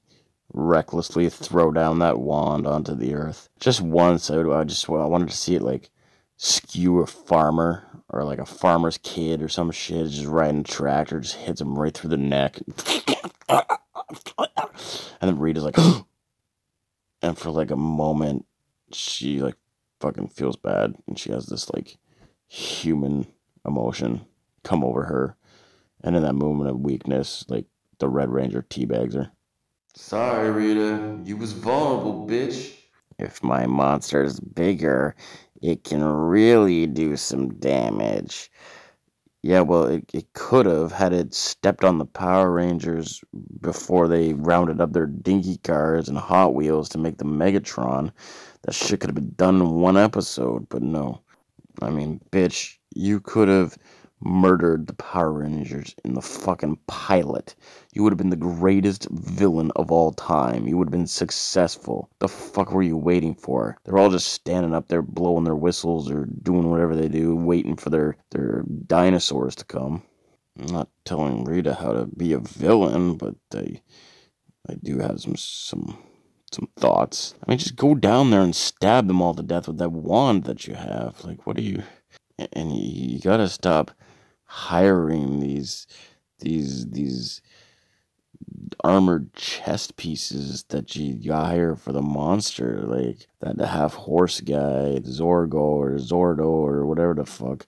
recklessly 0.52 1.28
throw 1.28 1.70
down 1.70 1.98
that 2.00 2.18
wand 2.18 2.66
onto 2.66 2.94
the 2.94 3.14
earth. 3.14 3.48
Just 3.60 3.80
once, 3.80 4.30
I, 4.30 4.36
would, 4.38 4.52
I 4.52 4.64
just 4.64 4.88
I 4.88 5.04
wanted 5.06 5.28
to 5.28 5.36
see 5.36 5.54
it 5.54 5.62
like 5.62 5.90
skew 6.38 7.00
a 7.00 7.06
farmer 7.06 7.84
or 8.08 8.24
like 8.24 8.38
a 8.38 8.46
farmer's 8.46 8.98
kid 8.98 9.42
or 9.42 9.48
some 9.48 9.70
shit 9.70 10.08
just 10.08 10.26
riding 10.26 10.60
a 10.60 10.64
tractor, 10.64 11.20
just 11.20 11.36
hits 11.36 11.60
him 11.60 11.78
right 11.78 11.92
through 11.92 12.10
the 12.10 12.16
neck. 12.16 12.58
And 15.20 15.28
then 15.28 15.38
Rita's 15.38 15.64
like, 15.64 15.76
and 17.22 17.36
for 17.36 17.50
like 17.50 17.70
a 17.70 17.76
moment, 17.76 18.46
she 18.92 19.40
like 19.40 19.56
fucking 20.00 20.28
feels 20.28 20.56
bad 20.56 20.94
and 21.06 21.18
she 21.18 21.32
has 21.32 21.46
this 21.46 21.68
like 21.74 21.98
human 22.46 23.26
emotion 23.66 24.22
come 24.62 24.84
over 24.84 25.04
her. 25.04 25.36
And 26.02 26.14
in 26.14 26.22
that 26.22 26.34
moment 26.34 26.70
of 26.70 26.78
weakness, 26.78 27.44
like 27.48 27.66
the 27.98 28.08
Red 28.08 28.30
Ranger 28.30 28.62
teabags 28.62 29.14
her. 29.14 29.32
Sorry, 29.94 30.50
Rita. 30.50 31.18
You 31.24 31.36
was 31.36 31.52
vulnerable, 31.52 32.26
bitch. 32.28 32.74
If 33.18 33.42
my 33.42 33.66
monster's 33.66 34.38
bigger, 34.38 35.16
it 35.62 35.84
can 35.84 36.04
really 36.04 36.86
do 36.86 37.16
some 37.16 37.54
damage. 37.54 38.50
Yeah, 39.42 39.60
well, 39.60 39.84
it, 39.84 40.04
it 40.12 40.32
could 40.32 40.66
have 40.66 40.90
had 40.90 41.12
it 41.12 41.32
stepped 41.32 41.84
on 41.84 41.98
the 41.98 42.04
Power 42.04 42.50
Rangers 42.50 43.22
before 43.60 44.08
they 44.08 44.34
rounded 44.34 44.80
up 44.80 44.92
their 44.92 45.06
dinky 45.06 45.58
cars 45.58 46.08
and 46.08 46.18
Hot 46.18 46.54
Wheels 46.54 46.88
to 46.90 46.98
make 46.98 47.18
the 47.18 47.24
Megatron. 47.24 48.10
That 48.62 48.74
shit 48.74 49.00
could 49.00 49.10
have 49.10 49.14
been 49.14 49.34
done 49.36 49.60
in 49.60 49.70
one 49.80 49.96
episode, 49.96 50.68
but 50.68 50.82
no. 50.82 51.20
I 51.80 51.90
mean, 51.90 52.20
bitch, 52.32 52.76
you 52.94 53.20
could 53.20 53.48
have 53.48 53.78
murdered 54.20 54.86
the 54.86 54.94
Power 54.94 55.32
Rangers 55.32 55.94
in 56.04 56.14
the 56.14 56.22
fucking 56.22 56.78
pilot. 56.86 57.54
You 57.92 58.02
would 58.02 58.12
have 58.12 58.18
been 58.18 58.30
the 58.30 58.36
greatest 58.36 59.08
villain 59.10 59.70
of 59.76 59.92
all 59.92 60.12
time. 60.12 60.66
You 60.66 60.76
would 60.76 60.88
have 60.88 60.92
been 60.92 61.06
successful. 61.06 62.10
The 62.18 62.28
fuck 62.28 62.72
were 62.72 62.82
you 62.82 62.96
waiting 62.96 63.34
for? 63.34 63.76
They're 63.84 63.98
all 63.98 64.10
just 64.10 64.32
standing 64.32 64.74
up 64.74 64.88
there 64.88 65.02
blowing 65.02 65.44
their 65.44 65.54
whistles 65.54 66.10
or 66.10 66.26
doing 66.42 66.70
whatever 66.70 66.96
they 66.96 67.08
do, 67.08 67.36
waiting 67.36 67.76
for 67.76 67.90
their, 67.90 68.16
their 68.30 68.64
dinosaurs 68.86 69.54
to 69.56 69.64
come. 69.64 70.02
I'm 70.58 70.66
not 70.66 70.88
telling 71.04 71.44
Rita 71.44 71.74
how 71.74 71.92
to 71.92 72.06
be 72.06 72.32
a 72.32 72.38
villain, 72.38 73.16
but 73.16 73.36
I, 73.54 73.80
I 74.68 74.74
do 74.82 74.98
have 74.98 75.20
some 75.20 75.36
some 75.36 75.98
some 76.52 76.68
thoughts. 76.76 77.34
I 77.46 77.50
mean, 77.50 77.58
just 77.58 77.76
go 77.76 77.94
down 77.94 78.30
there 78.30 78.40
and 78.40 78.56
stab 78.56 79.06
them 79.06 79.22
all 79.22 79.34
to 79.34 79.42
death 79.42 79.68
with 79.68 79.78
that 79.78 79.92
wand 79.92 80.44
that 80.44 80.66
you 80.66 80.74
have. 80.74 81.22
Like, 81.24 81.46
what 81.46 81.58
are 81.58 81.62
you? 81.62 81.82
And 82.52 82.72
you, 82.72 83.12
you 83.14 83.20
gotta 83.20 83.48
stop 83.48 83.92
hiring 84.48 85.40
these 85.40 85.86
these 86.40 86.88
these 86.90 87.40
armored 88.82 89.34
chest 89.34 89.96
pieces 89.96 90.64
that 90.68 90.94
you 90.96 91.32
hire 91.32 91.74
for 91.76 91.92
the 91.92 92.02
monster, 92.02 92.82
like 92.82 93.28
that 93.40 93.58
half 93.64 93.94
horse 93.94 94.40
guy, 94.40 95.00
Zorgo 95.04 95.54
or 95.54 95.92
Zordo 95.92 96.46
or 96.46 96.86
whatever 96.86 97.14
the 97.14 97.24
fuck, 97.24 97.66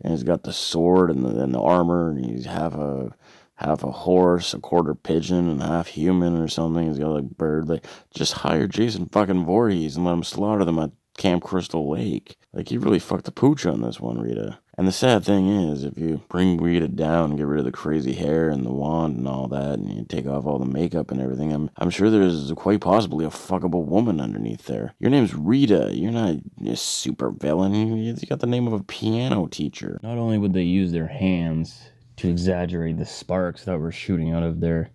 and 0.00 0.12
he's 0.12 0.22
got 0.22 0.42
the 0.42 0.52
sword 0.52 1.10
and 1.10 1.24
the, 1.24 1.42
and 1.42 1.54
the 1.54 1.60
armor, 1.60 2.10
and 2.10 2.24
he's 2.24 2.46
half 2.46 2.74
a 2.74 3.14
half 3.56 3.82
a 3.82 3.90
horse, 3.90 4.52
a 4.54 4.58
quarter 4.58 4.94
pigeon, 4.94 5.48
and 5.48 5.62
half 5.62 5.88
human 5.88 6.36
or 6.36 6.48
something. 6.48 6.88
He's 6.88 6.98
got 6.98 7.12
like 7.12 7.30
bird. 7.30 7.68
Like 7.68 7.86
just 8.14 8.32
hire 8.32 8.66
Jason 8.66 9.06
fucking 9.06 9.44
Voorhees 9.44 9.96
and 9.96 10.04
let 10.04 10.12
him 10.12 10.24
slaughter 10.24 10.64
them 10.64 10.78
at 10.78 10.90
Camp 11.16 11.42
Crystal 11.42 11.88
Lake. 11.88 12.36
Like 12.52 12.70
you 12.70 12.80
really 12.80 12.98
fucked 12.98 13.24
the 13.24 13.32
pooch 13.32 13.66
on 13.66 13.82
this 13.82 14.00
one, 14.00 14.18
Rita. 14.18 14.58
And 14.78 14.86
the 14.86 14.92
sad 14.92 15.24
thing 15.24 15.48
is, 15.48 15.84
if 15.84 15.96
you 15.96 16.20
bring 16.28 16.60
Rita 16.60 16.88
down, 16.88 17.30
and 17.30 17.38
get 17.38 17.46
rid 17.46 17.60
of 17.60 17.64
the 17.64 17.72
crazy 17.72 18.12
hair 18.12 18.50
and 18.50 18.64
the 18.64 18.72
wand 18.72 19.16
and 19.16 19.26
all 19.26 19.48
that, 19.48 19.78
and 19.78 19.90
you 19.90 20.04
take 20.06 20.26
off 20.26 20.44
all 20.44 20.58
the 20.58 20.66
makeup 20.66 21.10
and 21.10 21.20
everything, 21.20 21.50
I'm, 21.50 21.70
I'm 21.78 21.88
sure 21.88 22.10
there's 22.10 22.52
quite 22.56 22.82
possibly 22.82 23.24
a 23.24 23.30
fuckable 23.30 23.86
woman 23.86 24.20
underneath 24.20 24.66
there. 24.66 24.94
Your 24.98 25.10
name's 25.10 25.34
Rita. 25.34 25.92
You're 25.94 26.12
not 26.12 26.36
a 26.66 26.76
super 26.76 27.30
villain. 27.30 27.96
You 27.96 28.14
got 28.28 28.40
the 28.40 28.46
name 28.46 28.66
of 28.66 28.74
a 28.74 28.82
piano 28.82 29.46
teacher. 29.46 29.98
Not 30.02 30.18
only 30.18 30.36
would 30.36 30.52
they 30.52 30.62
use 30.62 30.92
their 30.92 31.08
hands 31.08 31.90
to 32.16 32.28
exaggerate 32.28 32.98
the 32.98 33.06
sparks 33.06 33.64
that 33.64 33.78
were 33.78 33.92
shooting 33.92 34.34
out 34.34 34.42
of 34.42 34.60
their 34.60 34.90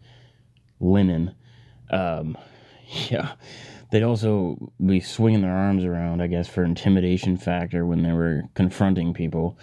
linen, 0.79 1.33
um, 1.89 2.37
yeah, 3.09 3.31
they'd 3.91 4.03
also 4.03 4.71
be 4.83 4.99
swinging 4.99 5.41
their 5.41 5.55
arms 5.55 5.83
around, 5.83 6.21
I 6.21 6.27
guess, 6.27 6.47
for 6.47 6.63
intimidation 6.63 7.37
factor 7.37 7.85
when 7.85 8.01
they 8.01 8.13
were 8.13 8.43
confronting 8.55 9.13
people. 9.13 9.59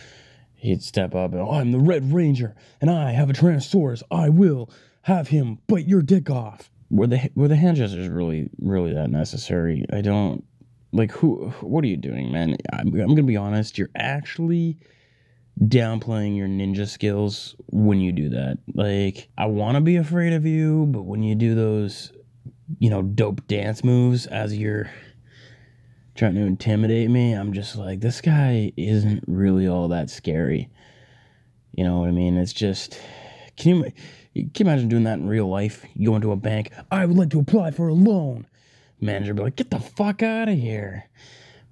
He'd 0.54 0.82
step 0.82 1.14
up 1.14 1.32
and, 1.32 1.40
oh, 1.40 1.52
I'm 1.52 1.72
the 1.72 1.78
Red 1.78 2.12
Ranger, 2.12 2.54
and 2.80 2.90
I 2.90 3.12
have 3.12 3.30
a 3.30 3.32
Tyrannosaurus. 3.32 4.02
I 4.10 4.28
will 4.28 4.70
have 5.02 5.28
him 5.28 5.58
bite 5.66 5.86
your 5.86 6.02
dick 6.02 6.30
off. 6.30 6.70
Were 6.90 7.06
the 7.06 7.30
were 7.34 7.48
the 7.48 7.56
hand 7.56 7.76
gestures 7.76 8.08
really 8.08 8.48
really 8.60 8.94
that 8.94 9.10
necessary? 9.10 9.84
I 9.92 10.00
don't 10.00 10.42
like 10.92 11.12
who. 11.12 11.50
What 11.60 11.84
are 11.84 11.88
you 11.88 11.98
doing, 11.98 12.32
man? 12.32 12.56
I'm, 12.72 12.88
I'm 12.88 13.08
gonna 13.08 13.22
be 13.22 13.36
honest. 13.36 13.76
You're 13.76 13.90
actually 13.94 14.78
downplaying 15.60 16.36
your 16.36 16.48
ninja 16.48 16.88
skills 16.88 17.56
when 17.66 18.00
you 18.00 18.12
do 18.12 18.30
that. 18.30 18.58
Like, 18.74 19.28
I 19.36 19.46
want 19.46 19.76
to 19.76 19.80
be 19.80 19.96
afraid 19.96 20.32
of 20.32 20.46
you, 20.46 20.86
but 20.86 21.02
when 21.02 21.22
you 21.22 21.34
do 21.34 21.54
those, 21.54 22.12
you 22.78 22.90
know, 22.90 23.02
dope 23.02 23.46
dance 23.46 23.82
moves 23.82 24.26
as 24.26 24.56
you're 24.56 24.90
trying 26.14 26.34
to 26.34 26.40
intimidate 26.40 27.08
me, 27.10 27.32
I'm 27.32 27.52
just 27.52 27.76
like, 27.76 28.00
this 28.00 28.20
guy 28.20 28.72
isn't 28.76 29.24
really 29.26 29.68
all 29.68 29.88
that 29.88 30.10
scary. 30.10 30.68
You 31.72 31.84
know 31.84 32.00
what 32.00 32.08
I 32.08 32.12
mean? 32.12 32.36
It's 32.36 32.52
just, 32.52 33.00
can 33.56 33.76
you, 33.76 33.82
can 33.82 33.92
you 34.34 34.50
imagine 34.60 34.88
doing 34.88 35.04
that 35.04 35.18
in 35.18 35.28
real 35.28 35.48
life? 35.48 35.86
You 35.94 36.10
go 36.10 36.16
into 36.16 36.32
a 36.32 36.36
bank, 36.36 36.72
I 36.90 37.06
would 37.06 37.16
like 37.16 37.30
to 37.30 37.40
apply 37.40 37.70
for 37.70 37.88
a 37.88 37.94
loan. 37.94 38.46
Manager 39.00 39.32
be 39.32 39.42
like, 39.42 39.56
get 39.56 39.70
the 39.70 39.78
fuck 39.78 40.22
out 40.22 40.48
of 40.48 40.58
here. 40.58 41.04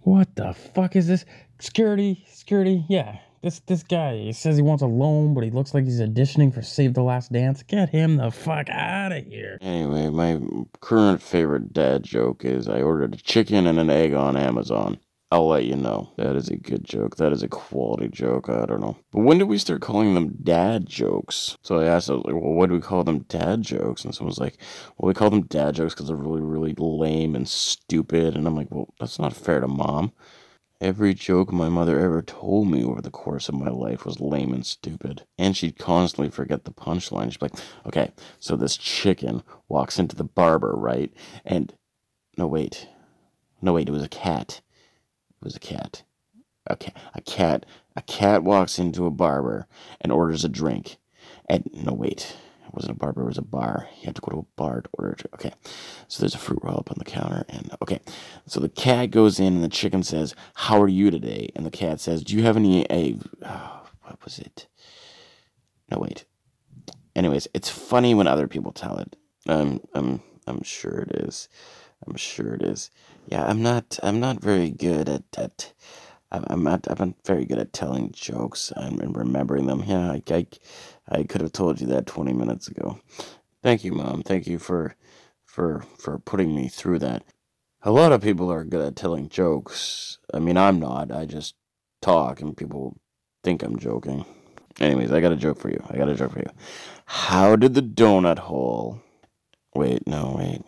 What 0.03 0.37
the 0.37 0.53
fuck 0.53 0.95
is 0.95 1.09
this? 1.09 1.25
Security, 1.59 2.25
security, 2.29 2.85
yeah. 2.89 3.19
This 3.43 3.61
this 3.61 3.83
guy, 3.83 4.17
he 4.17 4.33
says 4.33 4.57
he 4.57 4.63
wants 4.63 4.83
a 4.83 4.87
loan, 4.87 5.35
but 5.35 5.45
he 5.45 5.51
looks 5.51 5.75
like 5.75 5.85
he's 5.85 6.01
auditioning 6.01 6.53
for 6.53 6.63
Save 6.63 6.95
the 6.95 7.03
Last 7.03 7.33
Dance. 7.33 7.63
Get 7.63 7.91
him 7.91 8.17
the 8.17 8.31
fuck 8.31 8.69
out 8.69 9.13
of 9.13 9.25
here. 9.25 9.59
Anyway, 9.61 10.11
my 10.11 10.41
current 10.81 11.23
favorite 11.23 11.73
dad 11.73 12.03
joke 12.03 12.45
is 12.45 12.69
I 12.69 12.83
ordered 12.83 13.15
a 13.15 13.19
chicken 13.19 13.67
and 13.67 13.79
an 13.79 13.91
egg 13.91 14.15
on 14.15 14.37
Amazon. 14.37 14.99
I'll 15.33 15.49
let 15.49 15.65
you 15.65 15.75
know. 15.75 16.13
That 16.19 16.37
is 16.37 16.49
a 16.49 16.57
good 16.57 16.85
joke. 16.85 17.17
That 17.17 17.33
is 17.33 17.43
a 17.43 17.49
quality 17.49 18.09
joke. 18.09 18.49
I 18.49 18.65
don't 18.65 18.81
know. 18.81 18.97
But 19.11 19.23
when 19.23 19.39
did 19.39 19.49
we 19.49 19.59
start 19.59 19.81
calling 19.81 20.15
them 20.15 20.37
dad 20.43 20.87
jokes? 20.87 21.59
So 21.63 21.81
I 21.81 21.87
asked, 21.87 22.09
I 22.09 22.15
was 22.15 22.25
like, 22.25 22.35
well, 22.35 22.55
what 22.55 22.69
do 22.69 22.77
we 22.77 22.81
call 22.81 23.03
them 23.03 23.25
dad 23.29 23.63
jokes? 23.63 24.05
And 24.05 24.15
someone 24.15 24.31
was 24.31 24.39
like, 24.39 24.57
well, 24.97 25.09
we 25.09 25.15
call 25.15 25.31
them 25.31 25.43
dad 25.43 25.75
jokes 25.75 25.95
because 25.95 26.07
they're 26.07 26.17
really, 26.17 26.43
really 26.43 26.75
lame 26.79 27.35
and 27.35 27.49
stupid. 27.49 28.37
And 28.37 28.47
I'm 28.47 28.55
like, 28.55 28.71
well, 28.71 28.95
that's 29.01 29.19
not 29.19 29.35
fair 29.35 29.61
to 29.61 29.67
mom. 29.67 30.13
Every 30.79 31.15
joke 31.15 31.53
my 31.53 31.71
mother 31.71 31.99
ever 31.99 32.21
told 32.21 32.71
me 32.71 32.85
over 32.85 33.01
the 33.01 33.11
course 33.11 33.49
of 33.49 33.55
my 33.55 33.71
life 33.71 34.05
was 34.05 34.21
lame 34.21 34.53
and 34.53 34.65
stupid. 34.65 35.25
And 35.39 35.57
she'd 35.57 35.79
constantly 35.79 36.31
forget 36.31 36.65
the 36.65 36.71
punchline. 36.71 37.33
She'd 37.33 37.41
be 37.41 37.47
like, 37.47 37.61
okay, 37.87 38.13
so 38.39 38.57
this 38.57 38.77
chicken 38.77 39.43
walks 39.69 39.99
into 39.99 40.15
the 40.15 40.25
barber, 40.25 40.75
right? 40.77 41.11
And, 41.47 41.73
no, 42.37 42.47
wait. 42.47 42.89
No, 43.63 43.73
wait, 43.73 43.89
it 43.89 43.93
was 43.93 44.05
a 44.05 44.09
cat. 44.09 44.61
It 45.41 45.45
was 45.45 45.57
a 45.57 45.61
cat. 45.61 46.03
Okay, 46.71 46.93
a 47.15 47.23
cat. 47.23 47.65
A 47.95 48.03
cat 48.03 48.43
walks 48.43 48.79
into 48.79 49.07
a 49.07 49.11
barber 49.11 49.67
and 50.03 50.13
orders 50.13 50.45
a 50.45 50.49
drink. 50.49 50.99
And, 51.49 51.71
no, 51.73 51.95
wait. 51.95 52.37
Wasn't 52.77 52.95
a 52.95 52.99
barber, 52.99 53.23
it 53.23 53.27
was 53.29 53.39
a 53.39 53.43
bar. 53.43 53.89
You 54.01 54.05
had 54.07 54.17
to 54.17 54.21
go 54.21 54.33
to 54.33 54.41
a 54.41 54.47
bar 54.57 54.83
to 54.83 54.89
order 54.93 55.15
drink. 55.15 55.35
Okay, 55.35 55.53
so 56.09 56.21
there's 56.21 56.35
a 56.35 56.39
fruit 56.39 56.61
roll 56.63 56.79
up 56.79 56.91
on 56.91 56.99
the 56.99 57.07
counter. 57.07 57.47
And, 57.49 57.75
okay, 57.81 58.01
so 58.47 58.61
the 58.61 58.69
cat 58.69 59.11
goes 59.11 59.41
in 59.41 59.55
and 59.55 59.65
the 59.65 59.71
chicken 59.71 60.03
says, 60.03 60.35
How 60.55 60.83
are 60.83 60.89
you 60.89 61.11
today? 61.11 61.49
And 61.57 61.65
the 61.65 61.71
cat 61.71 62.01
says, 62.01 62.23
Do 62.23 62.37
you 62.37 62.43
have 62.43 62.57
any, 62.57 62.85
a, 62.91 63.17
oh, 63.43 63.89
what 64.03 64.23
was 64.23 64.39
it? 64.39 64.67
No, 65.91 65.99
wait. 65.99 66.27
Anyways, 67.15 67.49
it's 67.55 67.71
funny 67.71 68.15
when 68.15 68.27
other 68.27 68.47
people 68.47 68.73
tell 68.73 68.99
it. 68.99 69.17
Um, 69.49 69.81
I'm, 69.95 70.21
I'm 70.47 70.63
sure 70.63 70.99
it 70.99 71.13
is. 71.13 71.49
I'm 72.07 72.17
sure 72.17 72.53
it 72.53 72.63
is. 72.63 72.91
Yeah, 73.29 73.45
I'm 73.47 73.63
not, 73.63 73.99
I'm 74.03 74.21
not 74.21 74.43
very 74.43 74.71
good 74.71 75.09
at, 75.09 75.23
at, 75.39 75.73
I'm 76.31 76.63
not, 76.63 76.87
I'm 76.91 76.99
not 76.99 77.15
very 77.25 77.47
good 77.47 77.59
at 77.59 77.73
telling 77.73 78.13
jokes 78.13 78.71
and 78.77 79.17
remembering 79.17 79.67
them. 79.67 79.83
Yeah, 79.87 80.13
I, 80.13 80.23
I, 80.31 80.47
I 81.09 81.23
could 81.23 81.41
have 81.41 81.53
told 81.53 81.81
you 81.81 81.87
that 81.89 82.07
20 82.07 82.33
minutes 82.33 82.69
ago. 82.69 83.01
Thank 83.63 83.85
you, 83.85 83.93
Mom. 83.93 84.23
Thank 84.23 84.47
you 84.47 84.59
for, 84.59 84.97
for, 85.45 85.85
for 85.99 86.19
putting 86.19 86.55
me 86.55 86.69
through 86.69 86.99
that. 87.01 87.23
A 87.83 87.91
lot 87.91 88.13
of 88.13 88.21
people 88.21 88.51
are 88.51 88.65
good 88.65 88.85
at 88.85 88.97
telling 88.97 89.29
jokes. 89.29 90.19
I 90.35 90.41
mean, 90.41 90.57
I'm 90.57 90.81
not. 90.81 91.13
I 91.13 91.25
just 91.25 91.55
talk 92.01 92.41
and 92.41 92.57
people 92.57 92.99
think 93.45 93.63
I'm 93.63 93.79
joking. 93.79 94.25
Anyways, 94.81 95.13
I 95.13 95.21
got 95.21 95.33
a 95.33 95.37
joke 95.37 95.59
for 95.59 95.71
you. 95.71 95.83
I 95.89 95.97
got 95.97 96.09
a 96.09 96.15
joke 96.15 96.33
for 96.33 96.41
you. 96.41 96.51
How 97.07 97.57
did 97.57 97.75
the 97.75 97.83
donut 97.83 98.41
hole? 98.41 99.01
Wait, 99.75 100.07
no, 100.07 100.37
wait. 100.39 100.63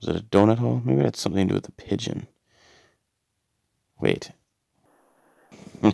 Was 0.00 0.08
it 0.14 0.22
a 0.22 0.24
donut 0.24 0.58
hole? 0.58 0.82
Maybe 0.84 1.00
it 1.00 1.04
had 1.04 1.16
something 1.16 1.46
to 1.46 1.52
do 1.52 1.54
with 1.54 1.64
the 1.64 1.72
pigeon. 1.72 2.26
Wait. 4.00 4.32
you, 5.82 5.90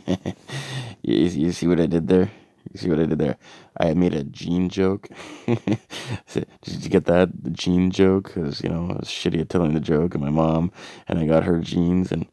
you 1.02 1.52
see 1.52 1.66
what 1.66 1.80
I 1.80 1.86
did 1.86 2.08
there? 2.08 2.30
You 2.70 2.78
see 2.78 2.90
what 2.90 3.00
I 3.00 3.06
did 3.06 3.18
there? 3.18 3.36
I 3.78 3.94
made 3.94 4.14
a 4.14 4.24
gene 4.24 4.68
joke. 4.68 5.08
did 5.46 6.46
you 6.66 6.88
get 6.88 7.06
that? 7.06 7.30
The 7.42 7.50
gene 7.50 7.90
joke? 7.90 8.32
Because, 8.34 8.62
you 8.62 8.68
know, 8.68 8.90
I 8.90 8.94
was 8.94 9.08
shitty 9.08 9.40
at 9.40 9.48
telling 9.48 9.74
the 9.74 9.80
joke, 9.80 10.14
and 10.14 10.22
my 10.22 10.30
mom, 10.30 10.72
and 11.08 11.18
I 11.18 11.26
got 11.26 11.44
her 11.44 11.56
and, 11.56 12.12
and 12.12 12.28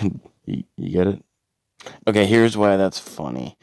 you, 0.46 0.64
you 0.76 0.90
get 0.90 1.06
it? 1.06 1.24
Okay, 2.06 2.26
here's 2.26 2.56
why 2.56 2.76
that's 2.76 2.98
funny. 2.98 3.58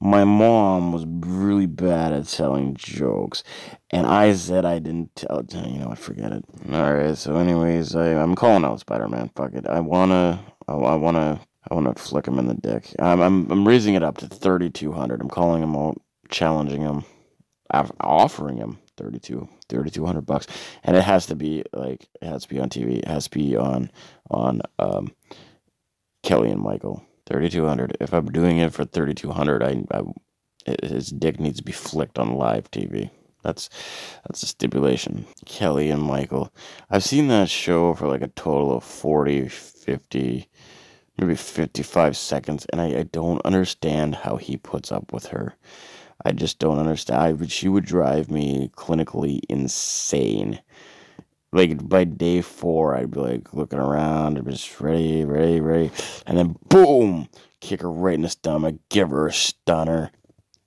My 0.00 0.24
mom 0.24 0.92
was 0.92 1.06
really 1.06 1.66
bad 1.66 2.12
at 2.12 2.26
telling 2.26 2.74
jokes, 2.74 3.42
and 3.90 4.06
I 4.06 4.34
said 4.34 4.64
I 4.64 4.78
didn't 4.78 5.14
tell. 5.14 5.44
You 5.50 5.78
know, 5.78 5.90
I 5.90 5.94
forget 5.94 6.32
it. 6.32 6.44
All 6.72 6.94
right. 6.94 7.16
So, 7.16 7.36
anyways, 7.36 7.94
I, 7.96 8.08
I'm 8.14 8.34
calling 8.34 8.64
out 8.64 8.80
Spider 8.80 9.08
Man. 9.08 9.30
Fuck 9.34 9.54
it. 9.54 9.66
I 9.66 9.80
wanna. 9.80 10.44
I, 10.68 10.72
I 10.72 10.94
wanna. 10.96 11.40
I 11.70 11.74
wanna 11.74 11.94
flick 11.94 12.26
him 12.28 12.38
in 12.38 12.46
the 12.48 12.54
dick. 12.54 12.94
I'm. 12.98 13.20
I'm. 13.20 13.50
I'm 13.50 13.68
raising 13.68 13.94
it 13.94 14.02
up 14.02 14.18
to 14.18 14.28
3,200. 14.28 15.20
I'm 15.20 15.30
calling 15.30 15.62
him 15.62 15.76
out, 15.76 16.00
challenging 16.30 16.82
him, 16.82 17.04
off- 17.70 17.92
offering 18.00 18.58
him 18.58 18.78
32 18.96 19.48
3200 19.68 20.26
bucks 20.26 20.46
and 20.84 20.96
it 20.96 21.02
has 21.02 21.26
to 21.26 21.34
be 21.34 21.64
like 21.72 22.08
it 22.20 22.26
has 22.26 22.42
to 22.42 22.48
be 22.48 22.60
on 22.60 22.68
tv 22.68 22.98
it 22.98 23.08
has 23.08 23.24
to 23.24 23.30
be 23.30 23.56
on 23.56 23.90
on 24.30 24.62
um 24.78 25.12
kelly 26.22 26.50
and 26.50 26.60
michael 26.60 27.04
3200 27.26 27.96
if 28.00 28.12
i'm 28.14 28.26
doing 28.26 28.58
it 28.58 28.72
for 28.72 28.84
3200 28.84 29.62
i, 29.62 29.84
I 29.92 30.02
his 30.82 31.10
dick 31.10 31.40
needs 31.40 31.58
to 31.58 31.64
be 31.64 31.72
flicked 31.72 32.18
on 32.18 32.36
live 32.36 32.70
tv 32.70 33.10
that's 33.42 33.68
that's 34.26 34.42
a 34.42 34.46
stipulation 34.46 35.26
kelly 35.44 35.90
and 35.90 36.02
michael 36.02 36.52
i've 36.90 37.04
seen 37.04 37.28
that 37.28 37.50
show 37.50 37.94
for 37.94 38.08
like 38.08 38.22
a 38.22 38.28
total 38.28 38.76
of 38.76 38.84
40 38.84 39.48
50 39.48 40.48
maybe 41.18 41.34
55 41.34 42.16
seconds 42.16 42.66
and 42.66 42.80
i, 42.80 42.86
I 43.00 43.02
don't 43.04 43.44
understand 43.44 44.14
how 44.14 44.36
he 44.36 44.56
puts 44.56 44.92
up 44.92 45.12
with 45.12 45.26
her 45.26 45.56
I 46.24 46.32
just 46.32 46.58
don't 46.58 46.78
understand. 46.78 47.42
I 47.42 47.46
she 47.46 47.68
would 47.68 47.84
drive 47.84 48.30
me 48.30 48.70
clinically 48.76 49.40
insane. 49.48 50.60
Like 51.52 51.86
by 51.88 52.04
day 52.04 52.40
four, 52.40 52.96
I'd 52.96 53.10
be 53.10 53.20
like 53.20 53.54
looking 53.54 53.78
around, 53.78 54.42
just 54.46 54.80
ready, 54.80 55.24
ready, 55.24 55.60
ready, 55.60 55.90
and 56.26 56.36
then 56.36 56.56
boom, 56.68 57.28
kick 57.60 57.82
her 57.82 57.90
right 57.90 58.14
in 58.14 58.22
the 58.22 58.28
stomach, 58.28 58.76
give 58.88 59.10
her 59.10 59.28
a 59.28 59.32
stunner. 59.32 60.10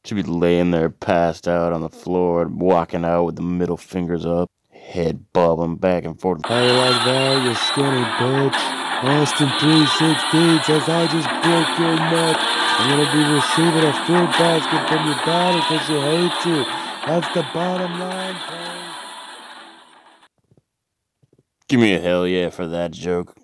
She'd 0.06 0.16
be 0.16 0.24
laying 0.24 0.72
there, 0.72 0.90
passed 0.90 1.48
out 1.48 1.74
on 1.74 1.82
the 1.82 1.90
floor, 1.90 2.48
walking 2.48 3.04
out 3.04 3.26
with 3.26 3.36
the 3.36 3.42
middle 3.42 3.76
fingers 3.76 4.26
up, 4.26 4.50
head 4.72 5.34
bobbing 5.34 5.76
back 5.76 6.06
and 6.06 6.20
forth. 6.20 6.46
How 6.46 6.62
you 6.62 6.72
like 6.72 7.06
that, 7.06 7.44
you 7.44 7.56
skinny 7.56 8.04
bitch? 8.04 8.87
Austin 9.04 9.50
316 9.60 10.64
says 10.64 10.90
I 10.90 11.06
just 11.06 11.30
broke 11.46 11.78
your 11.78 11.96
neck. 11.96 12.38
I'm 12.80 12.90
gonna 12.90 13.12
be 13.14 13.32
receiving 13.32 13.86
a 13.86 13.94
fruit 14.06 14.30
basket 14.40 14.88
from 14.90 15.06
your 15.06 15.16
daughter 15.24 15.58
because 15.58 15.86
she 15.86 16.00
hates 16.00 16.46
you. 16.46 16.66
That's 17.06 17.32
the 17.36 17.46
bottom 17.54 18.00
line. 18.00 18.36
Give 21.68 21.80
me 21.80 21.94
a 21.94 22.00
hell 22.00 22.26
yeah 22.26 22.50
for 22.50 22.68
that 22.68 22.90
joke. 22.90 23.36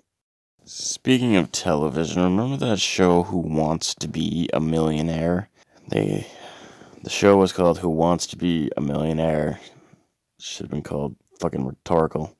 Speaking 0.64 1.36
of 1.36 1.52
television, 1.52 2.22
remember 2.22 2.56
that 2.56 2.80
show 2.80 3.22
Who 3.22 3.38
Wants 3.38 3.94
to 3.96 4.08
Be 4.08 4.50
a 4.52 4.58
Millionaire? 4.58 5.50
They 5.88 6.26
the 7.04 7.10
show 7.10 7.36
was 7.36 7.52
called 7.52 7.78
Who 7.78 7.90
Wants 7.90 8.26
to 8.28 8.36
Be 8.36 8.72
a 8.76 8.80
Millionaire. 8.80 9.60
Should 10.40 10.64
have 10.64 10.70
been 10.70 10.82
called 10.82 11.14
fucking 11.38 11.64
rhetorical. 11.64 12.36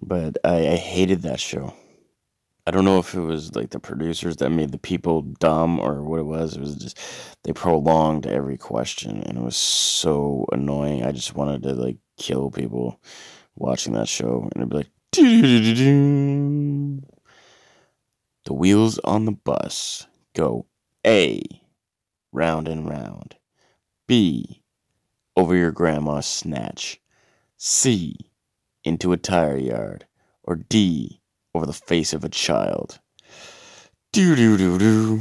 But 0.00 0.38
I, 0.44 0.68
I 0.68 0.76
hated 0.76 1.22
that 1.22 1.40
show. 1.40 1.74
I 2.66 2.72
don't 2.72 2.84
know 2.84 2.98
if 2.98 3.14
it 3.14 3.20
was 3.20 3.54
like 3.54 3.70
the 3.70 3.78
producers 3.78 4.36
that 4.36 4.50
made 4.50 4.72
the 4.72 4.78
people 4.78 5.22
dumb 5.22 5.78
or 5.78 6.02
what 6.02 6.18
it 6.18 6.24
was. 6.24 6.56
It 6.56 6.60
was 6.60 6.74
just 6.74 6.98
they 7.44 7.52
prolonged 7.52 8.26
every 8.26 8.58
question 8.58 9.22
and 9.22 9.38
it 9.38 9.44
was 9.44 9.56
so 9.56 10.46
annoying. 10.50 11.04
I 11.04 11.12
just 11.12 11.36
wanted 11.36 11.62
to 11.62 11.74
like 11.74 11.98
kill 12.18 12.50
people 12.50 13.00
watching 13.54 13.92
that 13.92 14.08
show 14.08 14.48
and 14.52 14.62
it'd 14.62 14.70
be 14.70 14.76
like 14.78 14.90
the 18.44 18.52
wheels 18.52 18.98
on 19.04 19.24
the 19.24 19.32
bus 19.32 20.06
go 20.34 20.66
A 21.06 21.40
round 22.32 22.66
and 22.66 22.88
round 22.88 23.36
B 24.08 24.62
over 25.36 25.54
your 25.54 25.70
grandma's 25.70 26.26
snatch 26.26 27.00
C 27.56 28.16
into 28.86 29.12
a 29.12 29.16
tire 29.16 29.58
yard 29.58 30.06
or 30.44 30.56
D 30.56 31.20
over 31.54 31.66
the 31.66 31.72
face 31.72 32.12
of 32.12 32.24
a 32.24 32.28
child 32.28 33.00
do 34.12 34.34
do 34.34 34.56
do 34.56 34.78
do 34.78 35.20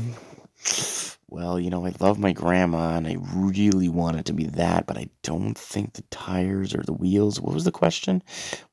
well, 1.36 1.60
you 1.60 1.70
know, 1.70 1.86
I 1.86 1.94
love 2.00 2.18
my 2.18 2.32
grandma 2.32 2.96
and 2.96 3.06
I 3.06 3.18
really 3.34 3.90
want 3.90 4.18
it 4.18 4.26
to 4.28 4.34
be 4.34 4.46
that, 4.46 4.86
but 4.88 4.98
I 4.98 5.10
don't 5.22 5.58
think 5.58 5.94
the 5.94 6.04
tires 6.04 6.74
or 6.74 6.82
the 6.84 6.94
wheels. 6.94 7.42
What 7.42 7.54
was 7.54 7.66
the 7.66 7.74
question? 7.74 8.24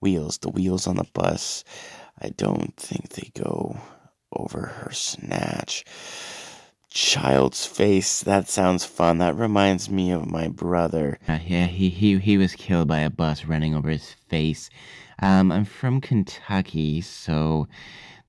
Wheels, 0.01 0.39
the 0.39 0.49
wheels 0.49 0.87
on 0.87 0.95
the 0.95 1.07
bus. 1.13 1.65
I 2.21 2.29
don't 2.29 2.77
think 2.77 3.09
they 3.11 3.33
go 3.35 3.81
over 4.33 4.61
her 4.61 4.93
snatch. 4.93 5.85
Child's 7.13 7.67
face. 7.67 8.23
That 8.23 8.49
sounds 8.49 8.87
fun. 8.87 9.19
That 9.19 9.37
reminds 9.37 9.91
me 9.91 10.13
of 10.13 10.31
my 10.31 10.49
brother. 10.49 11.19
Uh, 11.29 11.41
yeah, 11.47 11.67
he, 11.67 11.91
he 11.91 12.17
he 12.17 12.39
was 12.39 12.55
killed 12.55 12.89
by 12.89 13.01
a 13.01 13.11
bus 13.11 13.45
running 13.45 13.75
over 13.75 13.91
his 13.91 14.13
face. 14.31 14.71
Um, 15.19 15.53
I'm 15.53 15.67
from 15.67 16.01
Kentucky, 16.01 17.03
so 17.03 17.69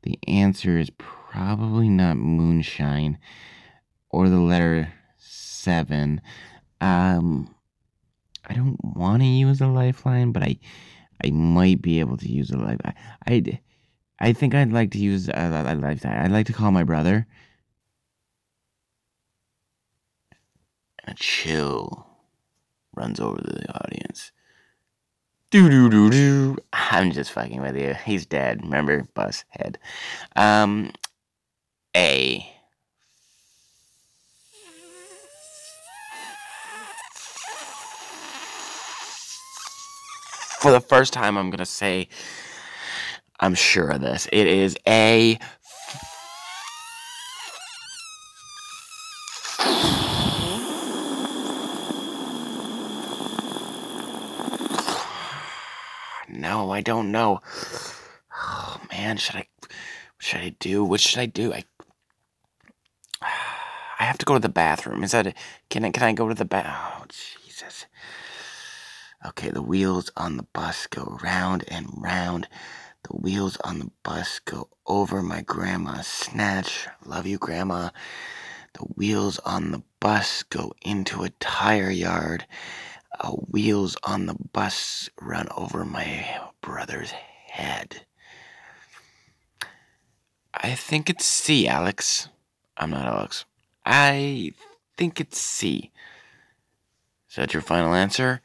the 0.02 0.19
answer 0.28 0.78
is 0.78 0.89
probably 0.98 1.88
not 1.88 2.17
moonshine 2.17 3.19
or 4.10 4.28
the 4.28 4.41
letter 4.41 4.91
seven. 5.17 6.19
Um, 6.82 7.56
I 8.50 8.54
don't 8.54 8.84
want 8.84 9.22
to 9.22 9.28
use 9.30 9.62
a 9.62 9.67
lifeline, 9.67 10.34
but 10.34 10.43
I 10.43 10.58
I 11.24 11.32
might 11.32 11.82
be 11.82 12.02
able 12.02 12.17
to 12.17 12.30
use 12.30 12.52
a 12.52 12.58
life. 12.58 12.82
I 12.84 12.93
I, 13.28 13.60
I 14.19 14.34
think 14.34 14.54
I'd 14.54 14.74
like 14.74 14.91
to 14.91 15.00
use 15.00 15.30
a, 15.30 15.63
a 15.65 15.74
lifeline. 15.74 16.17
I'd 16.17 16.32
like 16.32 16.48
to 16.48 16.54
call 16.54 16.72
my 16.72 16.84
brother. 16.84 17.28
A 21.06 21.13
chill 21.16 22.08
runs 22.96 23.20
over 23.20 23.42
the 23.42 23.66
audience. 23.84 24.32
Doo 25.52 25.70
doo 25.70 25.89
doo 25.89 26.10
doo. 26.10 26.58
I'm 26.72 27.12
just 27.12 27.32
fucking 27.32 27.62
with 27.62 27.78
you. 27.78 27.94
He's 28.06 28.26
dead. 28.26 28.63
Remember, 28.63 29.06
bus 29.13 29.44
head. 29.50 29.78
Um, 30.36 30.92
A. 31.96 32.50
For 40.60 40.72
the 40.72 40.80
first 40.80 41.12
time, 41.12 41.38
I'm 41.38 41.50
gonna 41.50 41.66
say 41.66 42.08
I'm 43.39 43.54
sure 43.54 43.89
of 43.89 44.02
this. 44.02 44.28
It 44.32 44.48
is 44.48 44.78
A. 44.88 45.38
No, 56.44 56.72
I 56.72 56.82
don't 56.82 57.10
know. 57.10 57.39
Oh 58.36 58.82
man, 58.91 59.16
should 59.16 59.38
I? 59.38 59.48
What 59.62 59.72
should 60.20 60.41
I 60.41 60.50
do? 60.60 60.84
What 60.84 61.00
should 61.00 61.22
I 61.22 61.26
do? 61.26 61.54
I. 61.54 61.64
I 63.22 64.04
have 64.04 64.18
to 64.18 64.26
go 64.26 64.34
to 64.34 64.41
the 64.41 64.50
bathroom. 64.50 65.06
Is 65.06 65.14
that? 65.14 65.28
A, 65.28 65.34
can 65.70 65.86
I? 65.86 65.91
Can 65.91 66.04
I 66.04 66.12
go 66.12 66.28
to 66.28 66.36
the 66.36 66.44
bath? 66.44 66.68
Oh 66.68 67.06
Jesus. 67.08 67.86
Okay, 69.26 69.52
the 69.52 69.62
wheels 69.62 70.12
on 70.18 70.36
the 70.36 70.44
bus 70.52 70.86
go 70.88 71.18
round 71.24 71.64
and 71.70 71.88
round. 71.96 72.50
The 73.10 73.16
wheels 73.16 73.56
on 73.64 73.80
the 73.80 73.91
bus 74.04 74.39
go 74.39 74.68
over 74.86 75.22
my 75.22 75.44
grandma's 75.44 76.08
snatch. 76.08 76.89
Love 77.06 77.26
you, 77.26 77.38
grandma. 77.38 77.91
The 78.74 78.84
wheels 78.96 79.39
on 79.39 79.72
the 79.72 79.84
bus 80.02 80.44
go 80.44 80.74
into 80.82 81.24
a 81.24 81.30
tire 81.39 81.89
yard. 81.89 82.46
Uh, 83.20 83.32
wheels 83.32 83.95
on 84.03 84.26
the 84.26 84.36
bus 84.53 85.09
run 85.22 85.47
over 85.55 85.86
my 85.86 86.26
brother's 86.61 87.11
head. 87.11 88.05
I 90.53 90.76
think 90.76 91.09
it's 91.09 91.26
C, 91.26 91.68
Alex. 91.68 92.30
I'm 92.76 92.89
not 92.89 93.05
Alex. 93.05 93.45
I 93.86 94.53
think 94.97 95.20
it's 95.20 95.39
C. 95.39 95.91
Is 97.30 97.36
that 97.36 97.53
your 97.53 97.61
final 97.61 97.93
answer? 97.93 98.41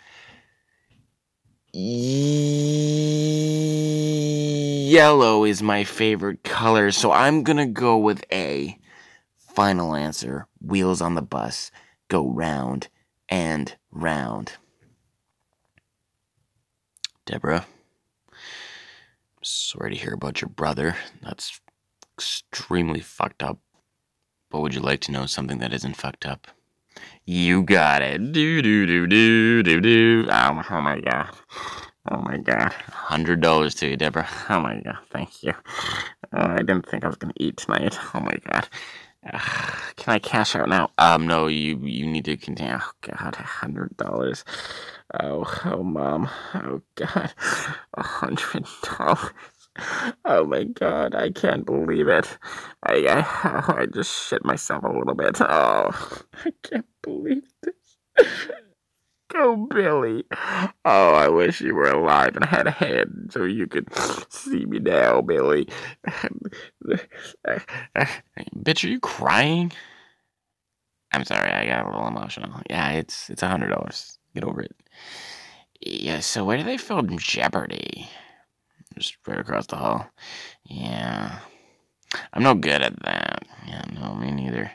Yellow 4.91 5.45
is 5.45 5.63
my 5.63 5.85
favorite 5.85 6.43
color, 6.43 6.91
so 6.91 7.13
I'm 7.13 7.43
gonna 7.43 7.67
go 7.67 7.97
with 7.97 8.25
A. 8.33 8.79
Final 9.37 9.95
answer 9.95 10.47
wheels 10.61 11.01
on 11.01 11.15
the 11.15 11.23
bus 11.23 11.71
go 12.09 12.27
round 12.27 12.89
and 13.29 13.77
round. 13.91 14.53
Deborah, 17.27 17.67
sorry 19.43 19.91
to 19.91 20.01
hear 20.01 20.15
about 20.15 20.41
your 20.41 20.49
brother. 20.49 20.97
That's 21.23 21.61
extremely 22.17 23.01
fucked 23.01 23.43
up. 23.43 23.59
But 24.51 24.61
would 24.61 24.75
you 24.75 24.81
like 24.81 25.01
to 25.03 25.13
know 25.13 25.27
something 25.27 25.59
that 25.59 25.75
isn't 25.75 25.97
fucked 25.97 26.25
up? 26.25 26.47
You 27.25 27.63
got 27.63 28.01
it. 28.03 28.33
Do 28.33 28.63
do 28.63 28.87
do 28.87 29.07
do 29.07 29.63
do 29.63 29.81
do. 29.81 30.29
Oh, 30.31 30.63
oh 30.71 30.81
my 30.81 30.99
god. 31.01 31.31
Oh 32.11 32.23
my 32.23 32.39
god. 32.39 32.73
Hundred 32.73 33.43
dollars 33.43 33.75
to 33.77 33.89
you, 33.89 33.97
Deborah. 33.97 34.29
Oh 34.49 34.61
my 34.61 34.81
god. 34.81 34.99
Thank 35.11 35.43
you. 35.43 35.53
Oh, 36.33 36.49
I 36.49 36.59
didn't 36.59 36.89
think 36.89 37.05
I 37.05 37.09
was 37.09 37.17
gonna 37.17 37.35
eat 37.37 37.59
tonight. 37.59 37.99
Oh 38.15 38.21
my 38.21 38.37
god. 38.51 38.69
Can 39.25 40.15
I 40.15 40.19
cash 40.19 40.55
out 40.55 40.69
now? 40.69 40.91
Um, 40.99 41.27
no. 41.27 41.49
You 41.49 41.79
you 41.79 42.07
need 42.07 42.25
to 42.27 42.37
continue. 42.37 42.75
Oh 42.75 42.91
god, 43.03 43.37
a 43.39 43.43
hundred 43.43 43.97
dollars. 43.97 44.45
Oh 45.21 45.45
oh 45.65 45.83
mom. 45.83 46.29
Oh 46.55 46.83
god, 46.95 47.35
a 47.95 48.03
hundred 48.03 48.67
dollars. 48.83 49.33
Oh 50.25 50.45
my 50.45 50.65
god, 50.65 51.15
I 51.15 51.31
can't 51.31 51.65
believe 51.65 52.09
it. 52.09 52.39
I, 52.83 52.95
I, 53.09 53.65
oh, 53.69 53.75
I 53.79 53.87
just 53.87 54.29
shit 54.29 54.45
myself 54.45 54.83
a 54.85 54.89
little 54.89 55.15
bit. 55.15 55.41
Oh, 55.41 55.91
I 56.45 56.53
can't 56.63 56.87
believe 57.03 57.45
this. 57.63 58.49
Go, 59.29 59.57
Billy. 59.57 60.25
Oh, 60.85 61.13
I 61.13 61.29
wish 61.29 61.61
you 61.61 61.75
were 61.75 61.91
alive 61.91 62.35
and 62.35 62.45
had 62.45 62.67
a 62.67 62.71
head 62.71 63.13
so 63.31 63.45
you 63.45 63.67
could 63.67 63.87
see 64.31 64.65
me 64.65 64.79
now, 64.79 65.21
Billy. 65.21 65.69
Bitch, 68.57 68.85
are 68.85 68.89
you 68.89 69.01
crying? 69.01 69.73
I'm 71.13 71.25
sorry, 71.25 71.51
I 71.51 71.67
got 71.67 71.87
a 71.87 71.91
little 71.91 72.07
emotional. 72.07 72.63
Yeah, 72.71 72.91
it's 72.93 73.29
it's 73.29 73.43
a 73.43 73.49
hundred 73.49 73.69
dollars. 73.69 74.19
Get 74.35 74.45
over 74.45 74.63
it. 74.63 74.75
Yeah, 75.81 76.21
so 76.21 76.45
where 76.45 76.57
do 76.57 76.65
they 76.65 76.77
film 76.79 77.19
Jeopardy? 77.19 78.09
Just 78.97 79.17
right 79.27 79.39
across 79.39 79.67
the 79.67 79.77
hall. 79.77 80.07
Yeah. 80.65 81.39
I'm 82.33 82.43
no 82.43 82.55
good 82.55 82.83
at 82.83 82.99
that. 83.05 83.45
Yeah, 83.67 83.85
no, 83.93 84.15
me 84.15 84.31
neither. 84.31 84.73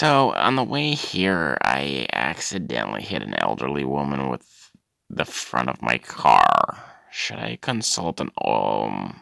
So, 0.00 0.32
on 0.34 0.54
the 0.54 0.62
way 0.62 0.94
here, 0.94 1.58
I 1.60 2.06
accidentally 2.12 3.02
hit 3.02 3.20
an 3.20 3.34
elderly 3.34 3.84
woman 3.84 4.28
with 4.28 4.70
the 5.10 5.24
front 5.24 5.68
of 5.68 5.82
my 5.82 5.98
car. 5.98 6.78
Should 7.10 7.38
I 7.40 7.58
consult 7.60 8.20
an 8.20 8.30
um 8.44 9.20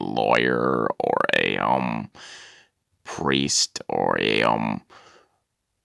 lawyer 0.00 0.88
or 0.98 1.18
a 1.38 1.58
um 1.58 2.10
priest 3.04 3.80
or 3.88 4.18
a 4.20 4.42
um 4.42 4.82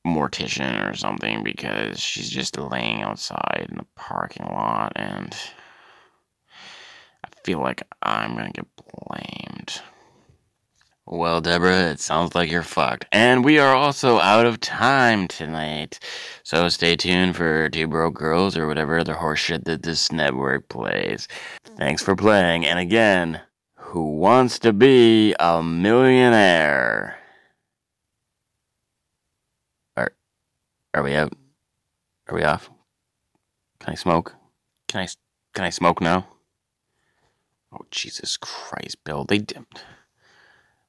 mortician 0.08 0.90
or 0.90 0.96
something 0.96 1.44
because 1.44 2.00
she's 2.00 2.32
just 2.32 2.58
laying 2.58 3.04
outside 3.04 3.68
in 3.70 3.78
the 3.78 3.86
parking 3.96 4.48
lot 4.48 4.92
and 4.96 5.36
I 7.24 7.30
feel 7.44 7.60
like 7.60 7.84
I'm 8.02 8.36
gonna 8.36 8.50
get 8.50 8.66
blamed. 8.76 9.82
Well, 11.08 11.42
Deborah, 11.42 11.90
it 11.90 12.00
sounds 12.00 12.36
like 12.36 12.52
you're 12.52 12.62
fucked. 12.62 13.06
And 13.12 13.44
we 13.44 13.58
are 13.58 13.76
also 13.76 14.20
out 14.20 14.46
of 14.46 14.60
time 14.60 15.28
tonight. 15.28 16.00
So 16.44 16.70
stay 16.70 16.96
tuned 16.96 17.36
for 17.36 17.70
Two 17.70 17.88
Broke 17.88 18.14
Girls 18.14 18.56
or 18.56 18.68
whatever 18.68 19.00
other 19.00 19.16
horseshit 19.16 19.66
that 19.66 19.84
this 19.84 20.12
network 20.12 20.70
plays. 20.70 21.28
Thanks 21.78 22.04
for 22.04 22.16
playing. 22.16 22.66
And 22.66 22.78
again, 22.78 23.42
who 23.76 24.16
wants 24.18 24.60
to 24.60 24.74
be 24.74 25.36
a 25.40 25.62
millionaire? 25.64 27.18
Are, 29.98 30.14
are 30.94 31.04
we 31.04 31.16
out? 31.16 31.34
Are 32.28 32.36
we 32.36 32.44
off? 32.44 32.70
Can 33.80 33.92
I 33.92 33.96
smoke? 33.96 34.36
Can 34.88 35.02
I, 35.02 35.08
can 35.54 35.66
I 35.66 35.72
smoke 35.72 36.00
now? 36.00 36.28
Oh, 37.74 37.86
Jesus 37.90 38.38
Christ, 38.38 39.04
Bill. 39.04 39.26
They 39.26 39.40
did. 39.40 39.66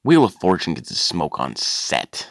Wheel 0.03 0.25
of 0.25 0.33
Fortune 0.35 0.73
gets 0.73 0.89
to 0.89 0.95
smoke 0.95 1.39
on 1.39 1.55
set. 1.55 2.27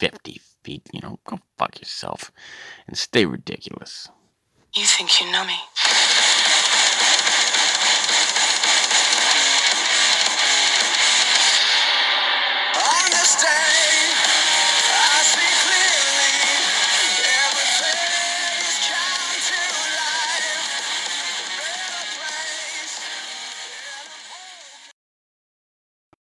50 0.00 0.40
feet, 0.62 0.82
you 0.92 1.00
know, 1.00 1.18
go 1.26 1.40
fuck 1.58 1.78
yourself 1.78 2.32
and 2.86 2.96
stay 2.96 3.26
ridiculous. 3.26 4.08
You 4.74 4.84
think 4.84 5.20
you 5.20 5.30
know 5.30 5.44
me? 5.44 5.56